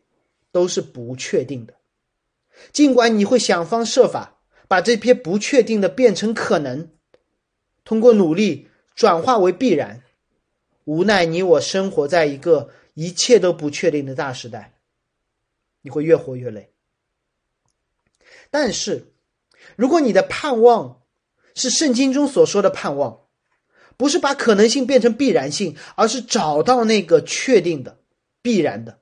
[0.52, 1.74] 都是不确定的，
[2.72, 4.38] 尽管你会想方设法
[4.68, 6.92] 把这些不确定的变成可能，
[7.84, 10.04] 通过努力转化为必然。
[10.84, 14.76] 无奈你我生活在一个一切都不确定的大时代，
[15.82, 16.72] 你会越活越累。
[18.52, 19.11] 但是，
[19.76, 21.02] 如果你的盼望
[21.56, 23.22] 是圣经中所说的盼望，
[23.98, 28.00] 不是把可能性变成必然性，而是找到那个确定的、
[28.42, 29.00] 必然的。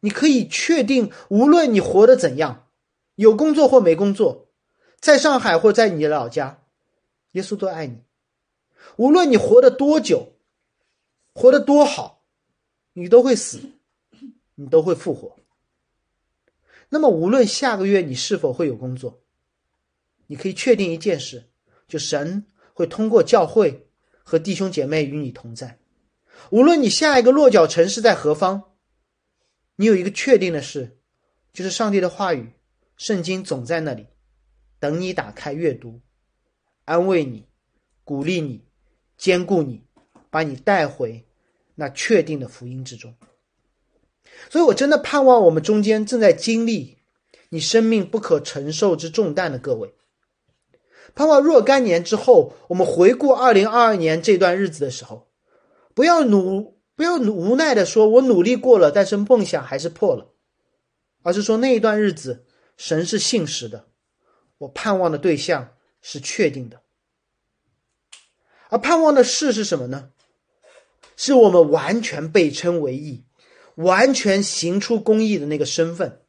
[0.00, 2.68] 你可以确定，无论你活得怎样，
[3.14, 4.48] 有工作或没工作，
[5.00, 6.62] 在上海或在你的老家，
[7.32, 8.02] 耶稣都爱你。
[8.96, 10.34] 无论你活得多久，
[11.32, 12.22] 活得多好，
[12.92, 13.60] 你都会死，
[14.56, 15.36] 你都会复活。
[16.88, 19.22] 那么，无论下个月你是否会有工作，
[20.26, 21.50] 你可以确定一件事：
[21.88, 23.88] 就神会通过教会
[24.22, 25.78] 和弟兄姐妹与你同在。
[26.50, 28.70] 无论你下一个落脚城市在何方。
[29.76, 30.98] 你有一个确定的事，
[31.52, 32.52] 就是上帝的话语，
[32.96, 34.06] 圣经总在那里，
[34.78, 36.00] 等你打开阅读，
[36.84, 37.48] 安慰你，
[38.04, 38.64] 鼓励你，
[39.18, 39.82] 兼顾你，
[40.30, 41.26] 把你带回
[41.74, 43.16] 那确定的福音之中。
[44.50, 46.98] 所以，我真的盼望我们中间正在经历
[47.50, 49.94] 你生命不可承受之重担的各位，
[51.14, 55.28] 盼望若干年之后，我们回顾二零二二年这段日子的时候，
[55.94, 56.74] 不要努。
[56.96, 60.28] 不要无奈的说，我努力过了，但是梦想还是破了，
[61.24, 62.44] 而是说那一段日子，
[62.76, 63.86] 神是信实的，
[64.58, 66.82] 我盼望的对象是确定的，
[68.68, 70.10] 而盼望的事是什么呢？
[71.16, 73.24] 是我们完全被称为义，
[73.76, 76.20] 完全行出公义的那个身份。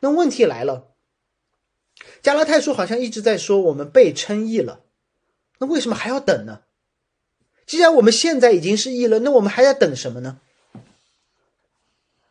[0.00, 0.92] 那问题来了，
[2.22, 4.84] 加拉太书好像一直在说我们被称义了，
[5.58, 6.60] 那为什么还要等呢？
[7.66, 10.40] 既然我们现在已经是义了，那我们还要等什么呢？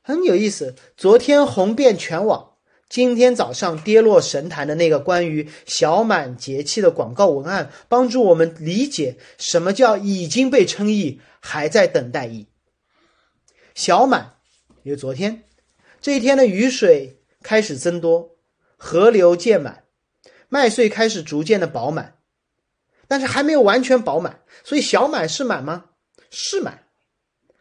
[0.02, 2.54] 很有意思，昨天红遍全网，
[2.88, 12.48] 今天早上跌落神坛的那个关于小满节气的广告文案，帮助我们理解什么叫已经被称义，还在等待义。
[13.78, 14.40] 小满，
[14.82, 15.44] 因为昨天
[16.02, 18.36] 这一天的雨水开始增多，
[18.76, 19.84] 河流渐满，
[20.50, 22.18] 麦穗开始逐渐的饱满。
[23.08, 25.92] 但是还没有完全饱满，所以小满是满吗？
[26.32, 26.88] 是满，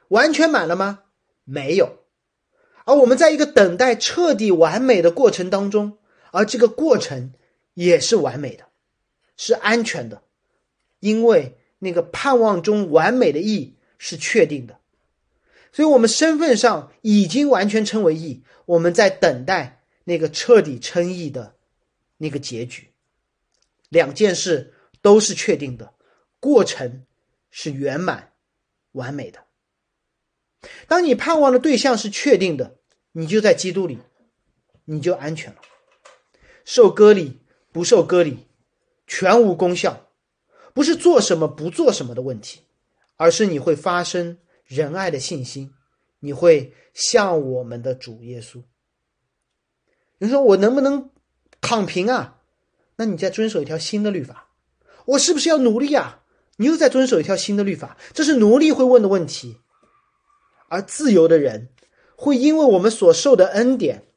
[0.09, 1.01] 完全满了吗？
[1.45, 1.99] 没有。
[2.87, 5.99] 而我们在一个等待彻底完美的过程当中，
[6.33, 7.35] 而这个过程
[7.75, 8.65] 也是完美的，
[9.37, 10.23] 是安全的，
[11.01, 14.81] 因为那个盼望中完美的义是确定的，
[15.77, 21.57] 所以我们身份上已经完全称为义，我们在等待那个彻底称义的
[22.17, 22.89] 那个结局。
[23.91, 24.73] 两件事。
[25.03, 25.95] 都是确定的，
[26.41, 27.05] 过程
[27.49, 28.33] 是圆满、
[28.91, 29.45] 完美的。
[30.89, 32.79] 当你盼望的对象是确定的，
[33.13, 34.01] 你就在基督里，
[34.87, 35.61] 你就安全了。
[36.65, 37.39] 受割礼
[37.71, 38.49] 不受割礼，
[39.07, 40.09] 全无功效。
[40.75, 42.63] 不是做什么不做什么的问题，
[43.15, 45.73] 而是你会发生仁爱的信心，
[46.19, 48.63] 你会像我们的主耶稣。
[50.19, 51.11] 你说我能不能
[51.61, 52.43] 躺平啊？
[52.97, 54.51] 那你再遵守一条新的律法。
[55.05, 56.23] 我是不是要努力啊？
[56.57, 59.61] 你又在遵守一条新的律法，这是奴隶会问的问题。
[60.69, 61.69] 而自由的人
[62.17, 64.09] 会因为我们所受的恩典，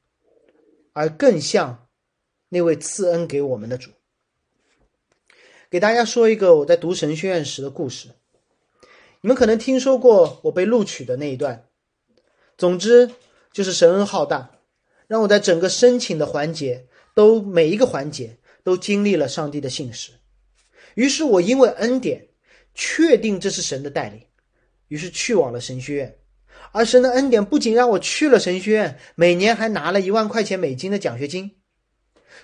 [0.93, 1.87] 而更像
[2.47, 3.91] 那位赐恩给我们的主。
[5.69, 8.15] 给大家说一个我在读神学院时的故事。
[9.21, 11.65] 你们可能听说过我被录取的那一段。
[12.57, 13.11] 总之
[13.51, 14.51] 就是神恩浩大，
[15.07, 20.11] 让我在整个申请的环节都每一个环节都经历了上帝的信实。
[20.95, 22.27] 于是我因为恩典
[22.73, 24.25] 确定这是神的带领，
[24.87, 26.17] 于是去往了神学院。
[26.71, 31.57] 而神的恩典不仅让我去了神学院，每年还拿了一万块钱美金的奖学金。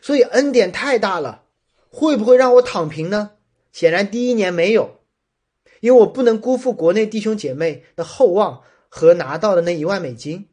[0.02, 1.44] 所以恩典太大了。
[1.90, 3.32] 会不会让我躺平呢？
[3.72, 5.00] 显然第一年没有，
[5.86, 10.50] 因为我不能辜负国内弟兄姐妹的厚望和拿到的那一万美金，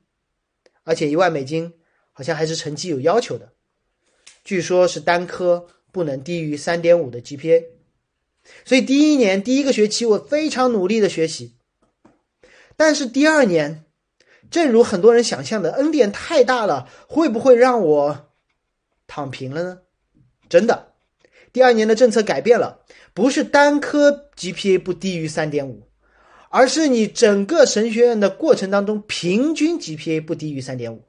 [0.85, 1.73] 而且一万美金
[2.13, 3.55] 好像还是成绩有要求的，
[4.45, 7.65] 据说是单科不能低于三点五的 GPA，
[8.67, 11.57] 所以第一年第一个学期我非常努力的学习，
[12.77, 13.87] 但是第二年，
[14.51, 18.31] 正如很多人想象的，恩典太大了，会不会让我
[19.07, 19.79] 躺平了呢？
[20.51, 20.92] 真的。
[21.53, 25.87] 第二年的政策改变了，不是单科 GPA 不低于三点五，
[26.49, 31.05] 而是你整个神学院的过程当中平均 GPA 不低于三点五，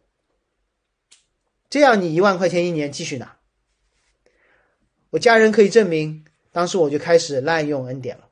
[1.69, 3.37] 这样你一万块钱一年继续拿。
[5.11, 8.27] 我家人可以证明，当时我就开始滥用恩典了，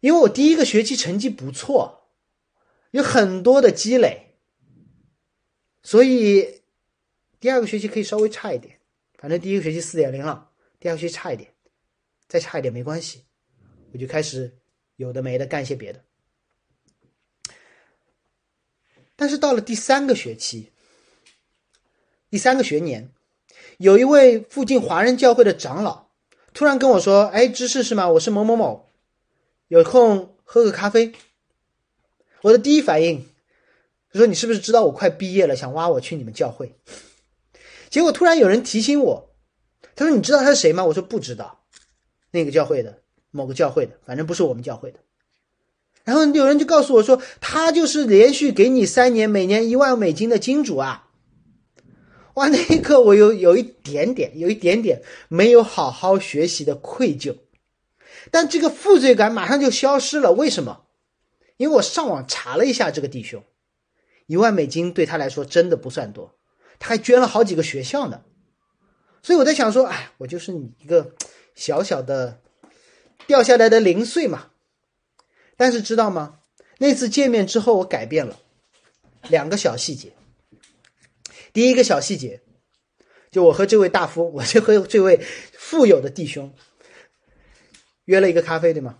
[0.00, 2.08] 因为我第一个学期成绩不错，
[2.90, 4.34] 有很多的积累，
[5.84, 6.62] 所以
[7.38, 8.80] 第二个学期可以稍微差一点，
[9.18, 10.47] 反正第一个学期四点零了。
[10.80, 11.52] 第二学期差一点，
[12.28, 13.24] 再差一点没关系，
[13.92, 14.58] 我就开始
[14.96, 16.04] 有的没的干些别的。
[19.16, 20.70] 但是到了第三个学期，
[22.30, 23.10] 第三个学年，
[23.78, 26.10] 有一位附近华人教会的长老
[26.54, 28.08] 突然跟我说：“哎，知识是吗？
[28.10, 28.88] 我是某某某，
[29.66, 31.12] 有空喝个咖啡。”
[32.42, 33.26] 我的第一反应
[34.12, 36.78] 就说：“你是不是知道我快毕业了，想挖我去你们教会？”
[37.90, 39.27] 结果突然有人提醒我。
[39.98, 41.64] 他说：“你知道他是谁吗？”我说：“不知道，
[42.30, 43.00] 那个教会的
[43.32, 45.00] 某个教会的，反正不是我们教会的。”
[46.04, 51.08] 然后有人就告诉我说：“他就是连续给你三年，每年一万美金的金主啊！”
[52.34, 57.36] 哇，那一刻我有有一点点，有一点点没有好好学习的愧疚，
[58.30, 60.30] 但这个负罪感马上就消失了。
[60.30, 60.84] 为什么？
[61.56, 63.42] 因为我上网查了一下这个弟兄，
[64.26, 66.38] 一万美金对他来说真的不算多，
[66.78, 68.22] 他还捐了好几个学校呢。
[69.22, 71.14] 所以我在想说，哎，我就是你一个
[71.54, 72.40] 小小的
[73.26, 74.50] 掉下来的零碎嘛。
[75.56, 76.38] 但是知道吗？
[76.78, 78.38] 那次见面之后，我改变了
[79.28, 80.12] 两个小细节。
[81.52, 82.40] 第一个小细节，
[83.30, 85.20] 就我和这位大夫，我就和这位
[85.52, 86.54] 富有的弟兄
[88.04, 88.98] 约了一个咖啡，对吗？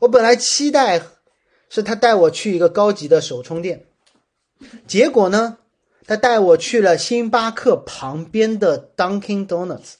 [0.00, 1.00] 我本来期待
[1.68, 3.86] 是他带我去一个高级的手冲店，
[4.86, 5.58] 结果呢？
[6.06, 9.94] 他带我去了星巴克旁边的 Dunkin Donuts，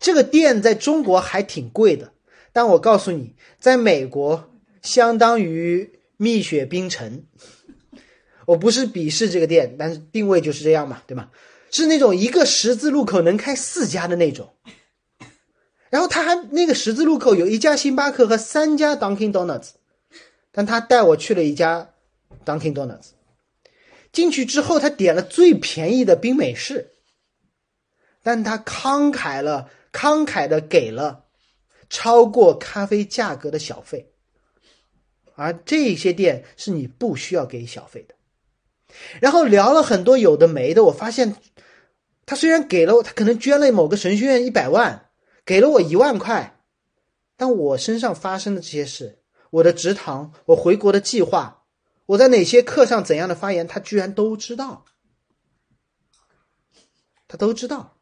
[0.00, 2.12] 这个店在中国还挺贵的，
[2.52, 4.50] 但我告诉你，在美国
[4.82, 7.24] 相当于蜜雪冰城。
[8.46, 11.28] 我不是鄙视这个店，但是定位就是这样嘛，对吗？
[11.70, 14.54] 是那种一个十字路口能开四家的那种。
[15.90, 19.72] 然后他还那个十字路口有一家星巴克和三家 Dunkin Donuts，
[20.50, 21.90] 但他带我去了一家
[22.44, 23.10] Dunkin Donuts。
[24.12, 26.92] 进去之后，他点了最便宜的冰美式，
[28.22, 31.26] 但他慷慨了，慷慨的给了
[31.90, 34.12] 超过咖啡价格的小费，
[35.34, 38.14] 而这些店是你不需要给小费的。
[39.20, 41.36] 然后聊了很多有的没的，我发现
[42.24, 45.10] 他虽然给了我他可能捐了某个神学院一百万，
[45.44, 46.58] 给了我一万块，
[47.36, 49.18] 但我身上发生的这些事，
[49.50, 51.57] 我的职堂，我回国的计划。
[52.08, 54.86] 我在哪些课上怎样的发言，他居然都知道，
[57.26, 57.98] 他都知道。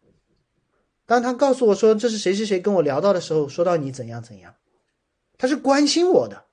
[1.06, 4.54] 当他告诉我说这是谁谁谁跟我聊到的时候，说到你怎样怎样，
[5.38, 6.46] 他是关心我的。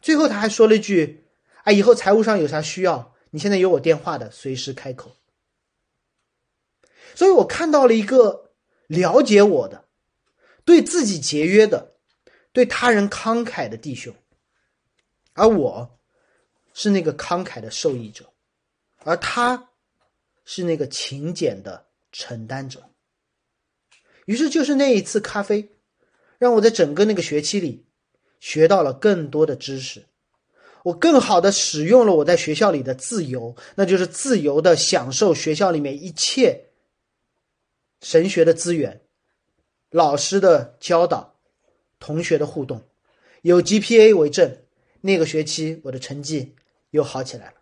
[0.00, 1.26] 最后他还说了一句
[1.64, 5.16] ：“啊，以后财务上有啥需要，你现在有我电话的，随时开口。”
[7.16, 8.52] 所以我看到了一个
[8.86, 9.88] 了解我的、
[10.64, 11.96] 对自己节约的、
[12.52, 14.14] 对他人慷慨的弟兄，
[15.32, 15.93] 而我。
[16.74, 18.30] 是那个慷慨的受益者，
[18.98, 19.70] 而他
[20.44, 22.90] 是那个勤俭的承担者。
[24.26, 25.70] 于是，就是那一次咖啡，
[26.36, 27.86] 让我在整个那个学期里
[28.40, 30.06] 学到了更多的知识，
[30.82, 36.70] 我更好的使用了我在学校里的自由，那就是自由的享受学校里面一切
[38.00, 39.00] 神学的资源、
[39.90, 41.36] 老师的教导、
[42.00, 42.82] 同学的互动，
[43.42, 44.58] 有 GPA 为证，
[45.02, 46.56] 那个学期我的成绩。
[46.94, 47.54] 又好起来了，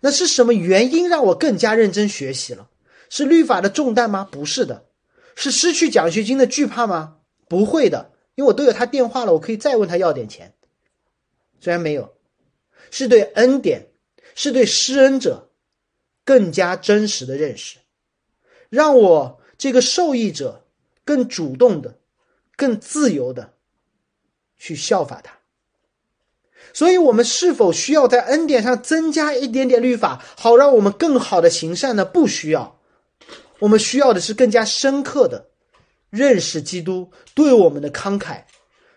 [0.00, 2.68] 那是什么原因让我更加认真学习了？
[3.08, 4.28] 是律法的重担吗？
[4.30, 4.84] 不是的，
[5.34, 7.20] 是失去奖学金的惧怕吗？
[7.48, 10.54] 不会的，因为我都有他电话了，我可以再问他要点钱。
[11.58, 12.14] 虽然没有，
[12.90, 13.88] 是对恩典，
[14.34, 15.50] 是对施恩者
[16.22, 17.78] 更加真实的认识，
[18.68, 20.66] 让我这个受益者
[21.02, 21.98] 更主动的、
[22.56, 23.54] 更自由的
[24.58, 25.38] 去效法他。
[26.74, 32.04] 所以，我们是否需要在恩典上增加一点点律法，好让我们更好的行善呢？
[32.04, 32.80] 不需要，
[33.60, 35.50] 我们需要的是更加深刻的
[36.10, 38.42] 认识基督对我们的慷慨，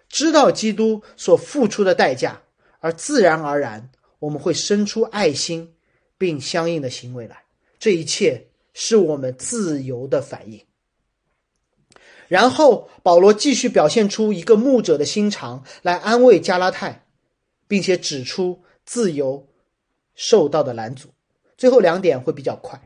[0.09, 2.41] 知道基督所付出的代价，
[2.79, 5.75] 而自然而然我们会生出爱心，
[6.17, 7.43] 并相应的行为来。
[7.77, 10.59] 这一切是我们自由的反应。
[12.27, 17.03] 然后，保罗继续表现出一个牧者的心肠，来安慰加拉太。
[17.67, 19.47] 并且指出自由
[20.15, 21.09] 受到的拦阻，
[21.57, 22.81] 最后两点会比较快。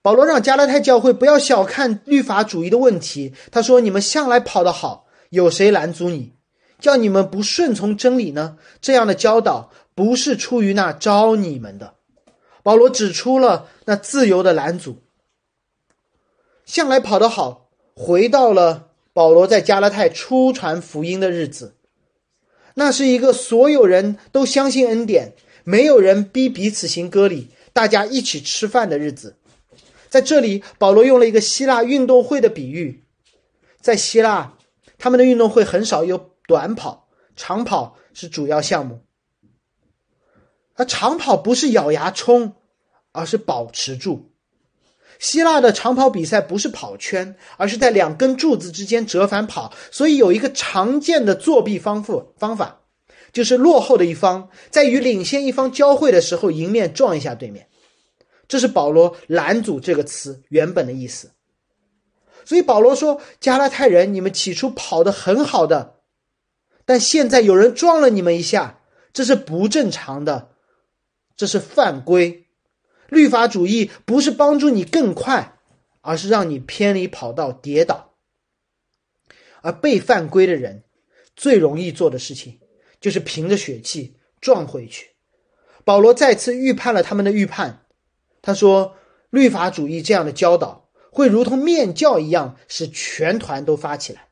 [0.00, 3.34] 保罗让加拉太教会不要小看律法主义的问题。
[3.52, 6.32] 他说：“你们向来跑得好，有谁拦阻你，
[6.80, 8.58] 叫你们不顺从真理呢？
[8.80, 11.94] 这样的教导不是出于那招你们的。”
[12.64, 15.02] 保罗指出了那自由的拦阻。
[16.64, 21.76] 向来跑得好，回到了保罗在加拉太初传福音的日子。
[22.74, 29.36] 那是一个所有人都相信恩典，没有人逼彼此行割礼，大家一起吃饭的日子。
[30.08, 33.04] 在这里，保罗用了一个希腊运动会的比喻。
[33.80, 34.54] 在希腊，
[34.98, 39.00] 他们的运动会很少有短跑，长跑是主要项目。
[40.74, 42.54] 而长跑不是咬牙冲，
[43.12, 44.31] 而是保持住。
[45.18, 49.72] 希腊的长跑比赛不是跑圈，而是在两根柱子之间折返跑。
[49.90, 52.80] 所以有一个常见的作弊方法，方法
[53.32, 57.68] 就是落后的一方在与领先一方交汇的时候，迎面撞一下对面。
[58.48, 61.30] 这是保罗“拦阻”这个词原本的意思。
[62.44, 66.00] 所以保罗说：“加拉太人，你们起初跑得很好的，
[66.84, 68.80] 但现在有人撞了你们一下，
[69.12, 70.50] 这是不正常的，
[71.36, 72.41] 这是犯规。”
[73.12, 75.58] 律法主义不是帮助你更快，
[76.00, 78.14] 而是让你偏离跑道跌倒。
[79.60, 80.84] 而被犯规的人
[81.36, 82.58] 最容易做的事情
[83.02, 85.10] 就是凭着血气撞回去。
[85.84, 87.84] 保罗再次预判了他们的预判，
[88.40, 88.96] 他说
[89.28, 94.28] ：“律法主义这样的教导会如同面教一样，使全团都发起来。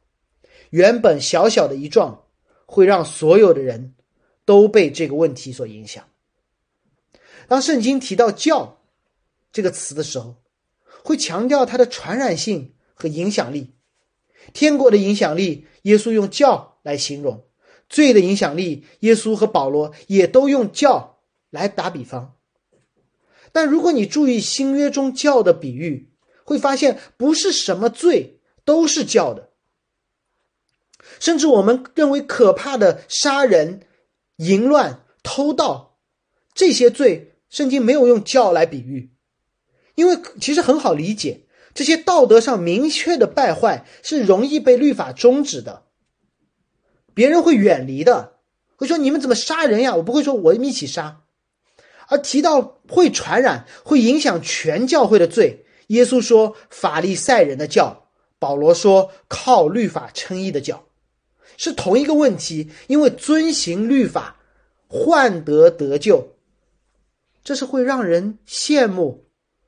[0.70, 2.24] 原本小小的一撞，
[2.64, 3.94] 会让所有的人
[4.46, 6.02] 都被这个问题所影响。”
[7.50, 8.80] 当圣经提到“教”
[9.50, 10.36] 这个词的时候，
[11.02, 13.74] 会强调它的传染性和影响力。
[14.52, 17.42] 天国的影响力，耶稣用“教”来形容；
[17.88, 21.18] 罪的影响力，耶稣和保罗也都用“教”
[21.50, 22.36] 来打比方。
[23.50, 26.12] 但如果你注意新约中“教”的比喻，
[26.44, 29.50] 会发现不是什么罪都是教的。
[31.18, 33.88] 甚至我们认为可怕的杀人、
[34.36, 35.98] 淫乱、偷盗
[36.54, 37.29] 这些罪。
[37.50, 39.10] 圣经没有用教来比喻，
[39.96, 41.42] 因为其实很好理解，
[41.74, 45.82] 这些道德上明确的败坏是容易被律法终止的，
[47.12, 48.34] 别人会远离的，
[48.76, 49.96] 会说你们怎么杀人呀？
[49.96, 51.22] 我不会说我们一起杀。
[52.06, 60.86] 而提到会传染、会影响全教会的罪，耶稣说法利赛人的教，保罗说靠律法称义的教，
[61.56, 64.36] 是同一个问题，因为遵行律法
[64.88, 66.36] 换得得救。
[67.42, 69.26] 这是会让人羡慕，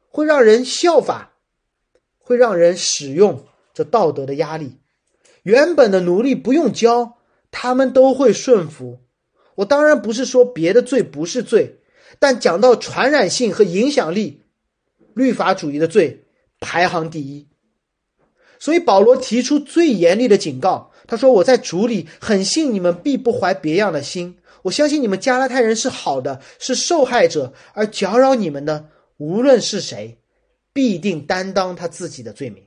[0.09, 1.33] 会让人效法，
[2.19, 4.79] 会让人使用这道德的压力。
[5.43, 7.19] 原本的奴隶不用教，
[7.51, 9.01] 他们都会顺服。
[9.57, 11.81] 我当然不是说别的罪不是罪，
[12.19, 14.43] 但讲到传染性和影响力，
[15.15, 16.25] 律法主义的罪
[16.61, 17.49] 排行第一。
[18.59, 30.19] 所以保罗提出最严厉的警告，他说：“我在主里很信你们，必不怀别样的心。”我相信你们加拉太人是好的，是受害者，而搅扰你们的无论是谁，
[30.73, 32.65] 必定担当他自己的罪名。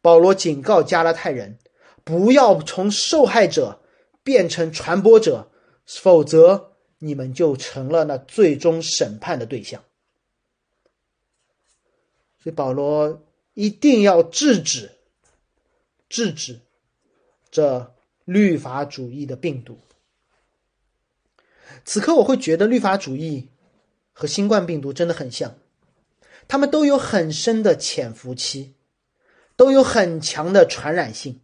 [0.00, 1.58] 保罗警告加拉太人，
[2.04, 3.80] 不要从受害者
[4.22, 5.50] 变成传播者，
[5.86, 9.82] 否则你们就成了那最终审判的对象。
[12.42, 13.22] 所以保罗
[13.54, 14.90] 一定要制止、
[16.08, 16.60] 制止
[17.50, 17.94] 这
[18.24, 19.78] 律法主义的病毒。
[21.84, 23.48] 此刻我会觉得律法主义
[24.12, 25.54] 和新冠病毒真的很像，
[26.48, 28.74] 他们都有很深的潜伏期，
[29.56, 31.40] 都有很强的传染性，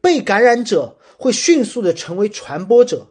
[0.00, 3.08] 被感染者会迅速的成为传播者。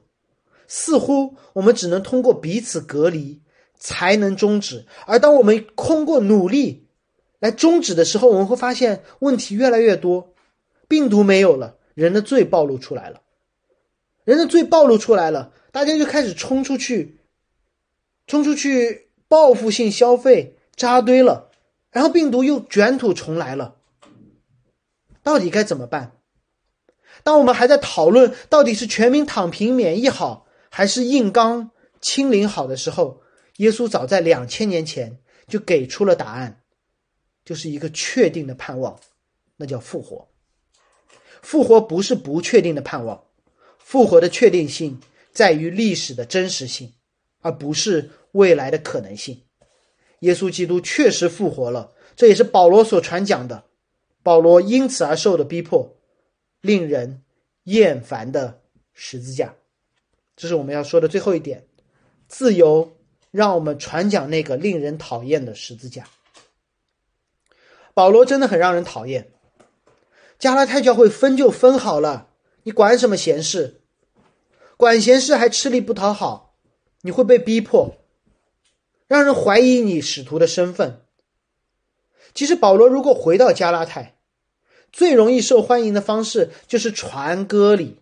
[0.68, 3.42] 似乎我们只能通过彼此隔离，
[3.76, 4.86] 才能终止。
[5.08, 6.88] 而当我们通过努力
[7.40, 10.34] 来终止的时候，我们会发现问题越来越多，
[10.88, 13.22] 病毒没有了，人的罪暴露出来了，
[14.24, 17.20] 人的罪暴露出来了，大家就开始冲出去，
[18.28, 21.50] 冲出去报复性消费，扎堆了，
[21.92, 23.78] 然后病毒又卷土重来了。
[25.24, 26.14] 到底该怎么办？
[27.24, 33.22] 当我们还在讨论到底是全民躺平免疫好，还是硬刚清零好的时候，
[33.58, 36.62] 耶稣早在两千年前就给出了答案，
[37.44, 39.00] 就是一个确定的盼望，
[39.58, 40.30] 那叫复活。
[41.42, 43.26] 复活不是不确定的盼望，
[43.90, 46.94] 复活的确定性在于历史的真实性，
[47.42, 49.42] 而不是未来的可能性。
[50.20, 53.64] 耶稣基督确实复活了，这也是保罗所传讲的。
[54.22, 55.98] 保罗因此而受的逼迫，
[56.62, 57.24] 令人
[57.64, 58.62] 厌烦的
[58.94, 59.56] 十字架，
[60.36, 61.66] 这是我们要说的最后一点。
[62.28, 62.96] 自由
[63.32, 66.08] 让我们传讲那个令人讨厌的十字架。
[67.96, 69.32] 保罗真的很让人讨厌。
[70.38, 72.28] 加拉太教会分就分好了，
[72.62, 73.78] 你管什么闲事？
[74.80, 76.56] 管闲事还吃力不讨好，
[77.02, 77.98] 你会被逼迫，
[79.10, 81.02] 让人怀疑你使徒的身份。
[82.34, 84.16] 其实保罗如果回到加拉太，
[84.94, 87.98] 最容易受欢迎的方式就是传歌礼。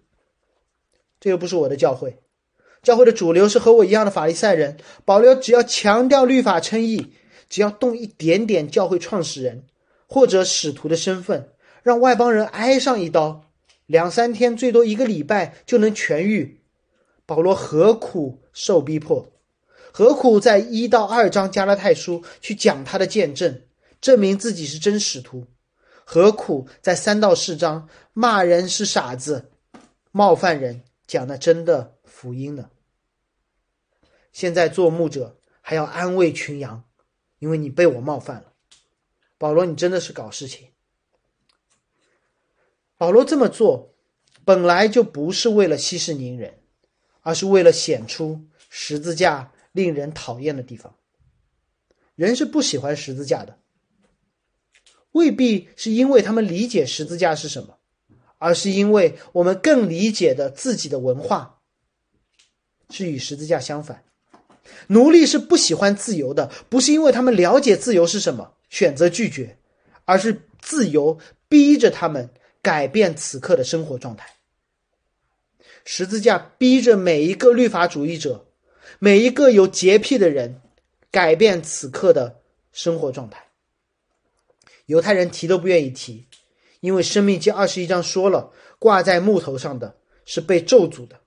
[1.19, 2.19] 这又不是我的教会，
[2.83, 4.77] 教会的主流是和我一样的法利赛人。
[5.03, 7.11] 保罗只要强调律法称义，
[7.49, 9.63] 只要动一点点教会创始人
[10.05, 11.49] 或者使徒的身份，
[11.81, 13.45] 让外邦人挨上一刀，
[13.87, 16.56] 两三天最多一个礼拜就能痊愈。
[17.27, 19.31] 保罗何苦受逼迫？
[19.91, 23.63] 何苦在一到二章加拉太书去讲他的见证？
[23.99, 25.45] 证明自己是真使徒，
[26.05, 29.51] 何苦在三到四章骂人是傻子，
[30.11, 32.69] 冒犯人，讲的真的福音呢？
[34.31, 36.85] 现在做牧者还要安慰群羊，
[37.39, 38.53] 因为你被我冒犯了。
[39.37, 40.69] 保罗，你真的是搞事情。
[42.97, 43.95] 保罗这么做
[44.45, 46.59] 本来就不是为了息事宁人，
[47.27, 50.95] 而是为了显出十字架令人讨厌的地方。
[52.15, 53.57] 人是不喜欢十字架的。
[55.11, 57.79] 未必是因为他们理解十字架是什么，
[58.37, 61.59] 而是因为我们更理解的自己的文化
[62.91, 64.05] 是与十字架相反。
[64.87, 69.57] 奴隶是不喜欢自由的，不是因为他们了解自由是什么，选择拒绝，
[70.05, 71.19] 而是自由
[71.49, 72.29] 逼着他们
[72.61, 74.36] 改变此刻的生活状态。
[75.89, 78.45] 十字架逼着每一个律法主义者，
[78.99, 80.61] 每一个有洁癖的人
[81.09, 82.41] 改变此刻的
[82.73, 83.41] 生活状态。
[84.87, 86.27] 犹太人提都不愿意提，
[86.81, 91.21] 因为《生命记》二十一章说了，挂在木头上的是被咒诅的。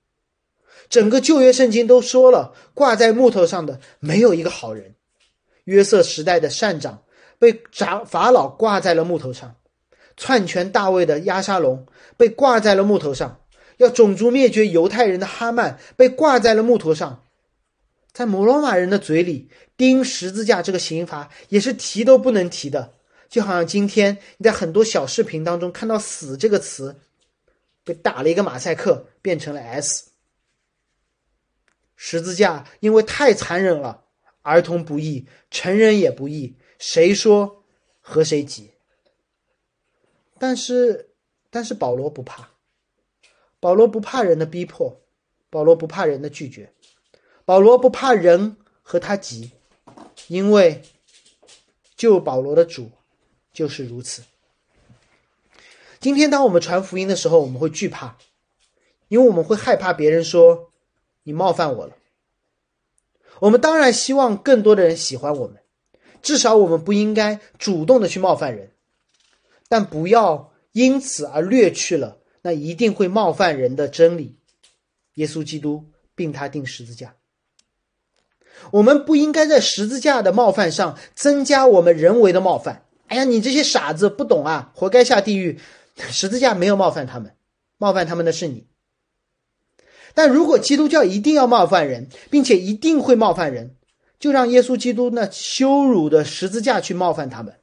[0.91, 4.95] 整个旧约圣经都说了，挂在木头上的没有一个好人。
[5.65, 7.03] 约瑟时代的善长
[7.39, 9.57] 被法法老挂在了木头上，
[10.19, 11.87] 篡权大卫的押沙龙
[12.19, 13.40] 被挂在了木头上，
[13.81, 17.25] 要种族灭绝犹太人的哈曼被挂在了木头上。
[18.13, 22.93] 在摩罗马人的嘴里，钉十字架这个刑罚也是提都不能提的。
[23.31, 27.01] 就好像今天你在很多小视频当中看到“死”这个词，
[27.83, 30.11] 被打了一个马赛克，变成了 S。
[31.97, 34.05] 十字架因为太残忍了，
[34.43, 37.65] 儿童不易，成人也不易，谁说
[38.01, 38.73] 和谁急？
[40.39, 41.11] 但是，
[41.49, 42.51] 但是保罗不怕，
[43.61, 45.01] 保罗不怕人的逼迫，
[45.49, 46.73] 保罗不怕人的拒绝，
[47.45, 49.53] 保罗不怕人和他急，
[50.27, 50.83] 因为
[51.97, 52.91] 救保罗的主。
[53.53, 54.23] 就是如此。
[55.99, 58.17] 今天，当我们传福音的时候，我们会惧怕，
[59.09, 60.71] 因为我们会害怕别人说
[61.25, 61.97] 你冒犯我了。
[63.41, 65.61] 我们当然希望更多的人喜欢我们，
[66.23, 68.71] 至少我们不应该主动的去冒犯人，
[69.69, 74.37] 但不要因此而略去了那一定会冒犯人的真理——
[75.15, 75.85] 耶稣基督，
[76.15, 77.17] 并他定十字架。
[78.73, 82.87] 我们不应该在十字架的冒犯上增加我们人为的冒犯。
[83.07, 85.59] 哎呀，你这些傻子不懂啊，活该下地狱！
[85.97, 87.35] 十字架没有冒犯他们，
[87.79, 88.67] 冒犯他们的是你。
[90.15, 93.77] 但如果基督教一定要冒犯人，并且一定会冒犯人，
[94.19, 97.55] 就让耶稣基督那羞辱的十字架去冒犯他们，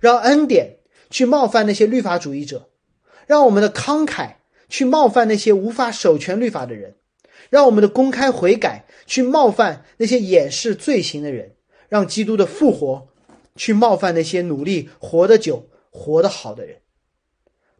[0.00, 0.78] 让恩典
[1.10, 2.69] 去冒犯那些律法主义者，
[3.30, 4.34] 让我们的慷慨
[4.68, 6.96] 去冒犯那些无法守全律法的人，
[7.48, 11.54] 让我们的公开悔改去冒犯那些掩饰罪行的人，
[11.88, 13.06] 让基督的复活。
[13.54, 16.78] 去冒犯那些努力活得久、活得好的人，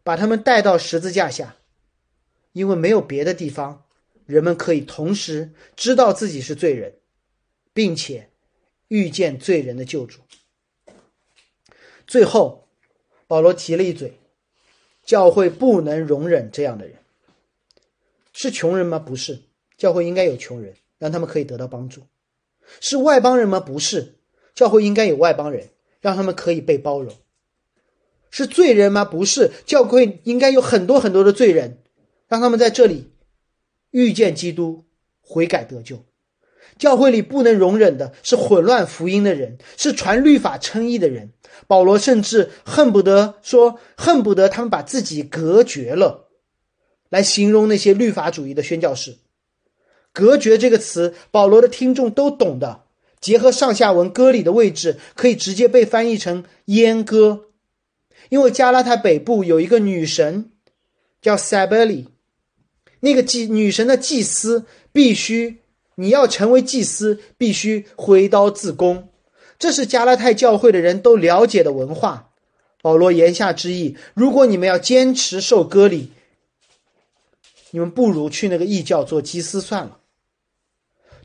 [0.03, 1.57] 把他们带到十字架下，
[2.53, 3.83] 因为没有别的地方，
[4.25, 6.95] 人们可以同时知道自己是罪人，
[7.73, 8.29] 并且
[8.87, 10.19] 遇见罪人的救主。
[12.07, 12.69] 最后，
[13.27, 14.20] 保罗提了一嘴，
[15.03, 16.95] 教会不能容忍这样的人。
[18.33, 18.97] 是穷人吗？
[18.97, 19.41] 不是，
[19.77, 22.01] 教会应该有穷人，让他们可以得到帮助。
[22.79, 23.59] 是外邦人吗？
[23.59, 24.15] 不是，
[24.55, 27.13] 教会应该有外邦人，让他们可以被包容。
[28.29, 29.03] 是罪人吗？
[29.03, 31.79] 不是，教会应该有很多很多的罪人，
[32.29, 33.11] 让他们在这里
[33.89, 34.85] 遇见基督，
[35.19, 36.05] 悔改得救。
[36.81, 41.31] 教会里不能容忍的是混乱福音的人，是传律法称义的人。
[41.67, 46.29] 保罗甚至恨不得说，恨不得他们把自己隔绝了，
[47.09, 49.17] 来形容那些律法主义的宣教士。
[50.11, 52.85] 隔绝这个词，保罗的听众都懂的。
[53.19, 57.49] 结合上下文歌里的位置，可以直接被翻译成阉割。
[58.29, 60.49] 因为加拉太北部有一个女神
[61.21, 62.09] 叫塞贝里，
[63.01, 65.59] 那个祭女神的祭司必须。
[65.95, 69.09] 你要成为祭司，必须挥刀自宫，
[69.59, 72.29] 这是加拉太教会的人都了解的文化。
[72.81, 76.11] 保罗言下之意，如果你们要坚持受割礼，
[77.69, 79.99] 你们不如去那个异教做祭司算了。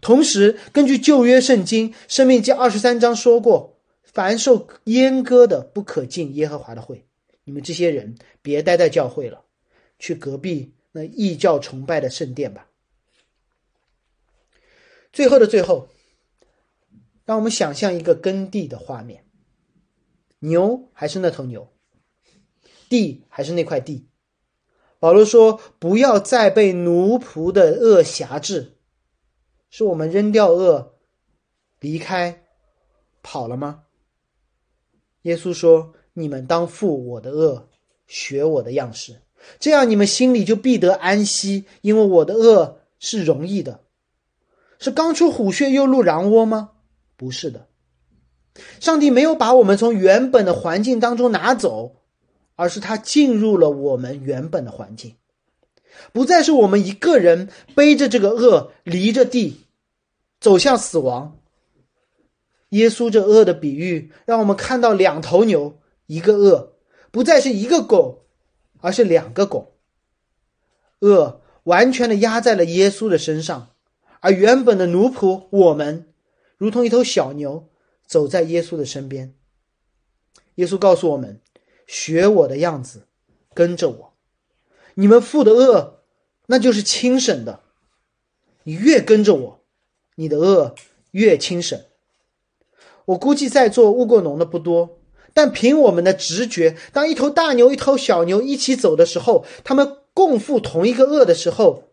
[0.03, 7.05] 同时，根据旧约圣经《生命记》二十三章说过，凡受阉割的不可进耶和华的会。
[7.45, 9.41] 你们这些人别待在教会了，
[9.99, 12.66] 去隔壁那异教崇拜的圣殿吧。
[15.17, 15.89] 最后的最后，
[17.25, 19.25] 让我们想象一个耕地的画面：
[20.41, 21.73] 牛还是那头牛，
[22.91, 24.11] 地还是那块地。
[24.99, 28.77] 保罗说：“不要再被奴仆的恶辖制。”
[29.73, 30.99] 是我们扔掉恶，
[31.81, 32.45] 离开，
[33.23, 33.85] 跑了吗？
[35.23, 37.71] 耶稣说：“你们当负我的恶，
[38.07, 39.23] 学我的样式，
[39.59, 43.81] 这样你们心里就必得安息，因为我的恶是容易的。”
[44.79, 46.71] 是刚出虎穴又入狼窝吗？
[47.17, 47.67] 不是的，
[48.79, 51.97] 上帝没有把我们从原本的环境当中拿走，
[52.57, 55.17] 而是他进入了我们原本的环境，
[56.13, 59.63] 不再是我们一个人背着这个恶，离着地，
[60.41, 61.39] 走向死亡。
[62.71, 66.75] 耶稣这恶的比喻，让我们看到两头牛，一个恶，
[67.11, 68.27] 不再是一个狗，
[68.81, 69.79] 而是两个狗，
[70.99, 73.71] 恶完全的压在了耶稣的身上。
[74.27, 76.13] 而原本的奴仆，我们
[76.57, 77.69] 如同一头小牛，
[78.09, 79.37] 走在耶稣的身边。
[80.57, 81.41] 耶稣告诉我们
[81.87, 83.07] ：“学我的样子，
[83.55, 84.15] 跟着我。
[84.95, 86.01] 你们负的恶，
[86.47, 87.61] 那就是轻省的。
[88.65, 89.65] 你越跟着我，
[90.17, 90.75] 你的恶
[91.13, 91.81] 越轻省。
[93.05, 94.99] 我估计在座务过农的不多，
[95.33, 101.93] 但凭我们的直觉，当一头大牛、一头小牛一起走的时候，他们共负同一个恶的时候，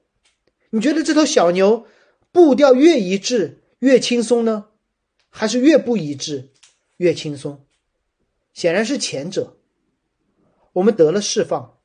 [0.71, 1.85] 你觉得这头小牛？”
[2.33, 4.69] 步调越一致越轻松呢，
[5.29, 6.51] 还是越不一致
[6.97, 7.65] 越轻松？
[8.53, 9.55] 显然是前者。
[10.73, 11.77] 我们得了释放，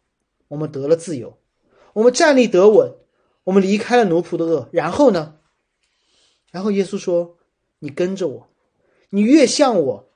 [0.49, 1.38] 我们得了自由，
[1.92, 2.94] 我们站立得稳，
[3.44, 4.70] 我们离开了奴仆的恶。
[4.72, 5.38] 然后呢？
[6.51, 7.36] 然后耶稣说
[7.80, 8.49] ：“你跟着我，
[9.11, 10.11] 你越像我，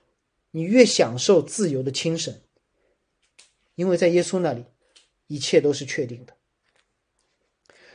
[0.52, 2.34] 你越享受自由的轻省，
[3.74, 4.64] 因为在耶稣那里，
[5.26, 6.34] 一切都是确定的。”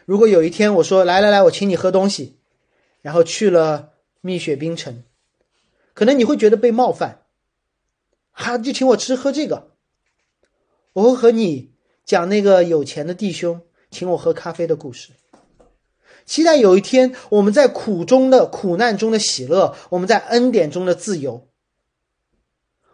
[0.07, 2.37] 如果有一天我说来来来，我请你喝东西，
[3.01, 3.89] 然后去了
[4.21, 5.03] 蜜雪冰城，
[5.93, 7.23] 可能你会觉得被冒犯，
[8.31, 9.71] 哈，就请我吃喝这个。
[10.93, 11.71] 我会和你
[12.05, 13.59] 讲那个有钱的弟兄
[13.91, 15.09] 请我喝咖啡的故事，
[16.25, 21.45] 期待有一天我们在苦中的苦难中的喜乐，我们在恩典中的自由，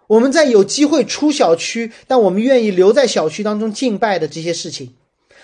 [0.07, 4.95] 我们在有机会出小区，但我们愿意留在小区当中敬拜的这些事情。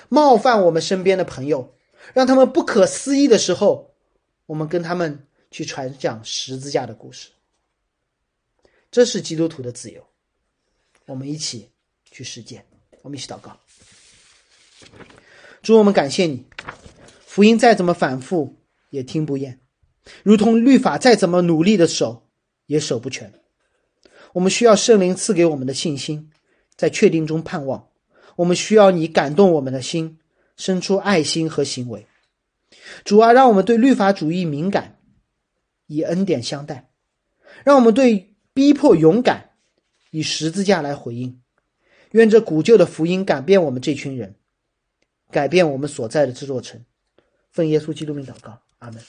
[0.09, 1.73] 冒犯我们身边的朋友，
[2.13, 3.93] 让他们不可思议的时候，
[4.47, 7.29] 我们跟他们去传讲十字架的故事。
[8.91, 10.03] 这是基督徒的自由。
[11.05, 11.69] 我们一起
[12.11, 12.65] 去实践，
[13.01, 13.57] 我们一起祷告。
[15.61, 16.45] 主，我们感谢你，
[17.25, 18.55] 福音再怎么反复
[18.89, 19.59] 也听不厌，
[20.23, 22.29] 如同律法再怎么努力的守
[22.65, 23.33] 也守不全。
[24.33, 26.31] 我们需要圣灵赐给我们的信心，
[26.75, 27.88] 在确定中盼望。
[28.39, 30.17] 我们需要你感动我们的心，
[30.55, 32.07] 生出爱心和行为。
[33.03, 34.97] 主啊，让我们对律法主义敏感，
[35.87, 36.85] 以恩典相待；
[37.65, 39.49] 让我们对逼迫勇敢，
[40.11, 41.41] 以十字架来回应。
[42.11, 44.35] 愿这古旧的福音改变我们这群人，
[45.29, 46.85] 改变我们所在的这座城。
[47.51, 49.03] 奉耶稣基督名祷告，阿门。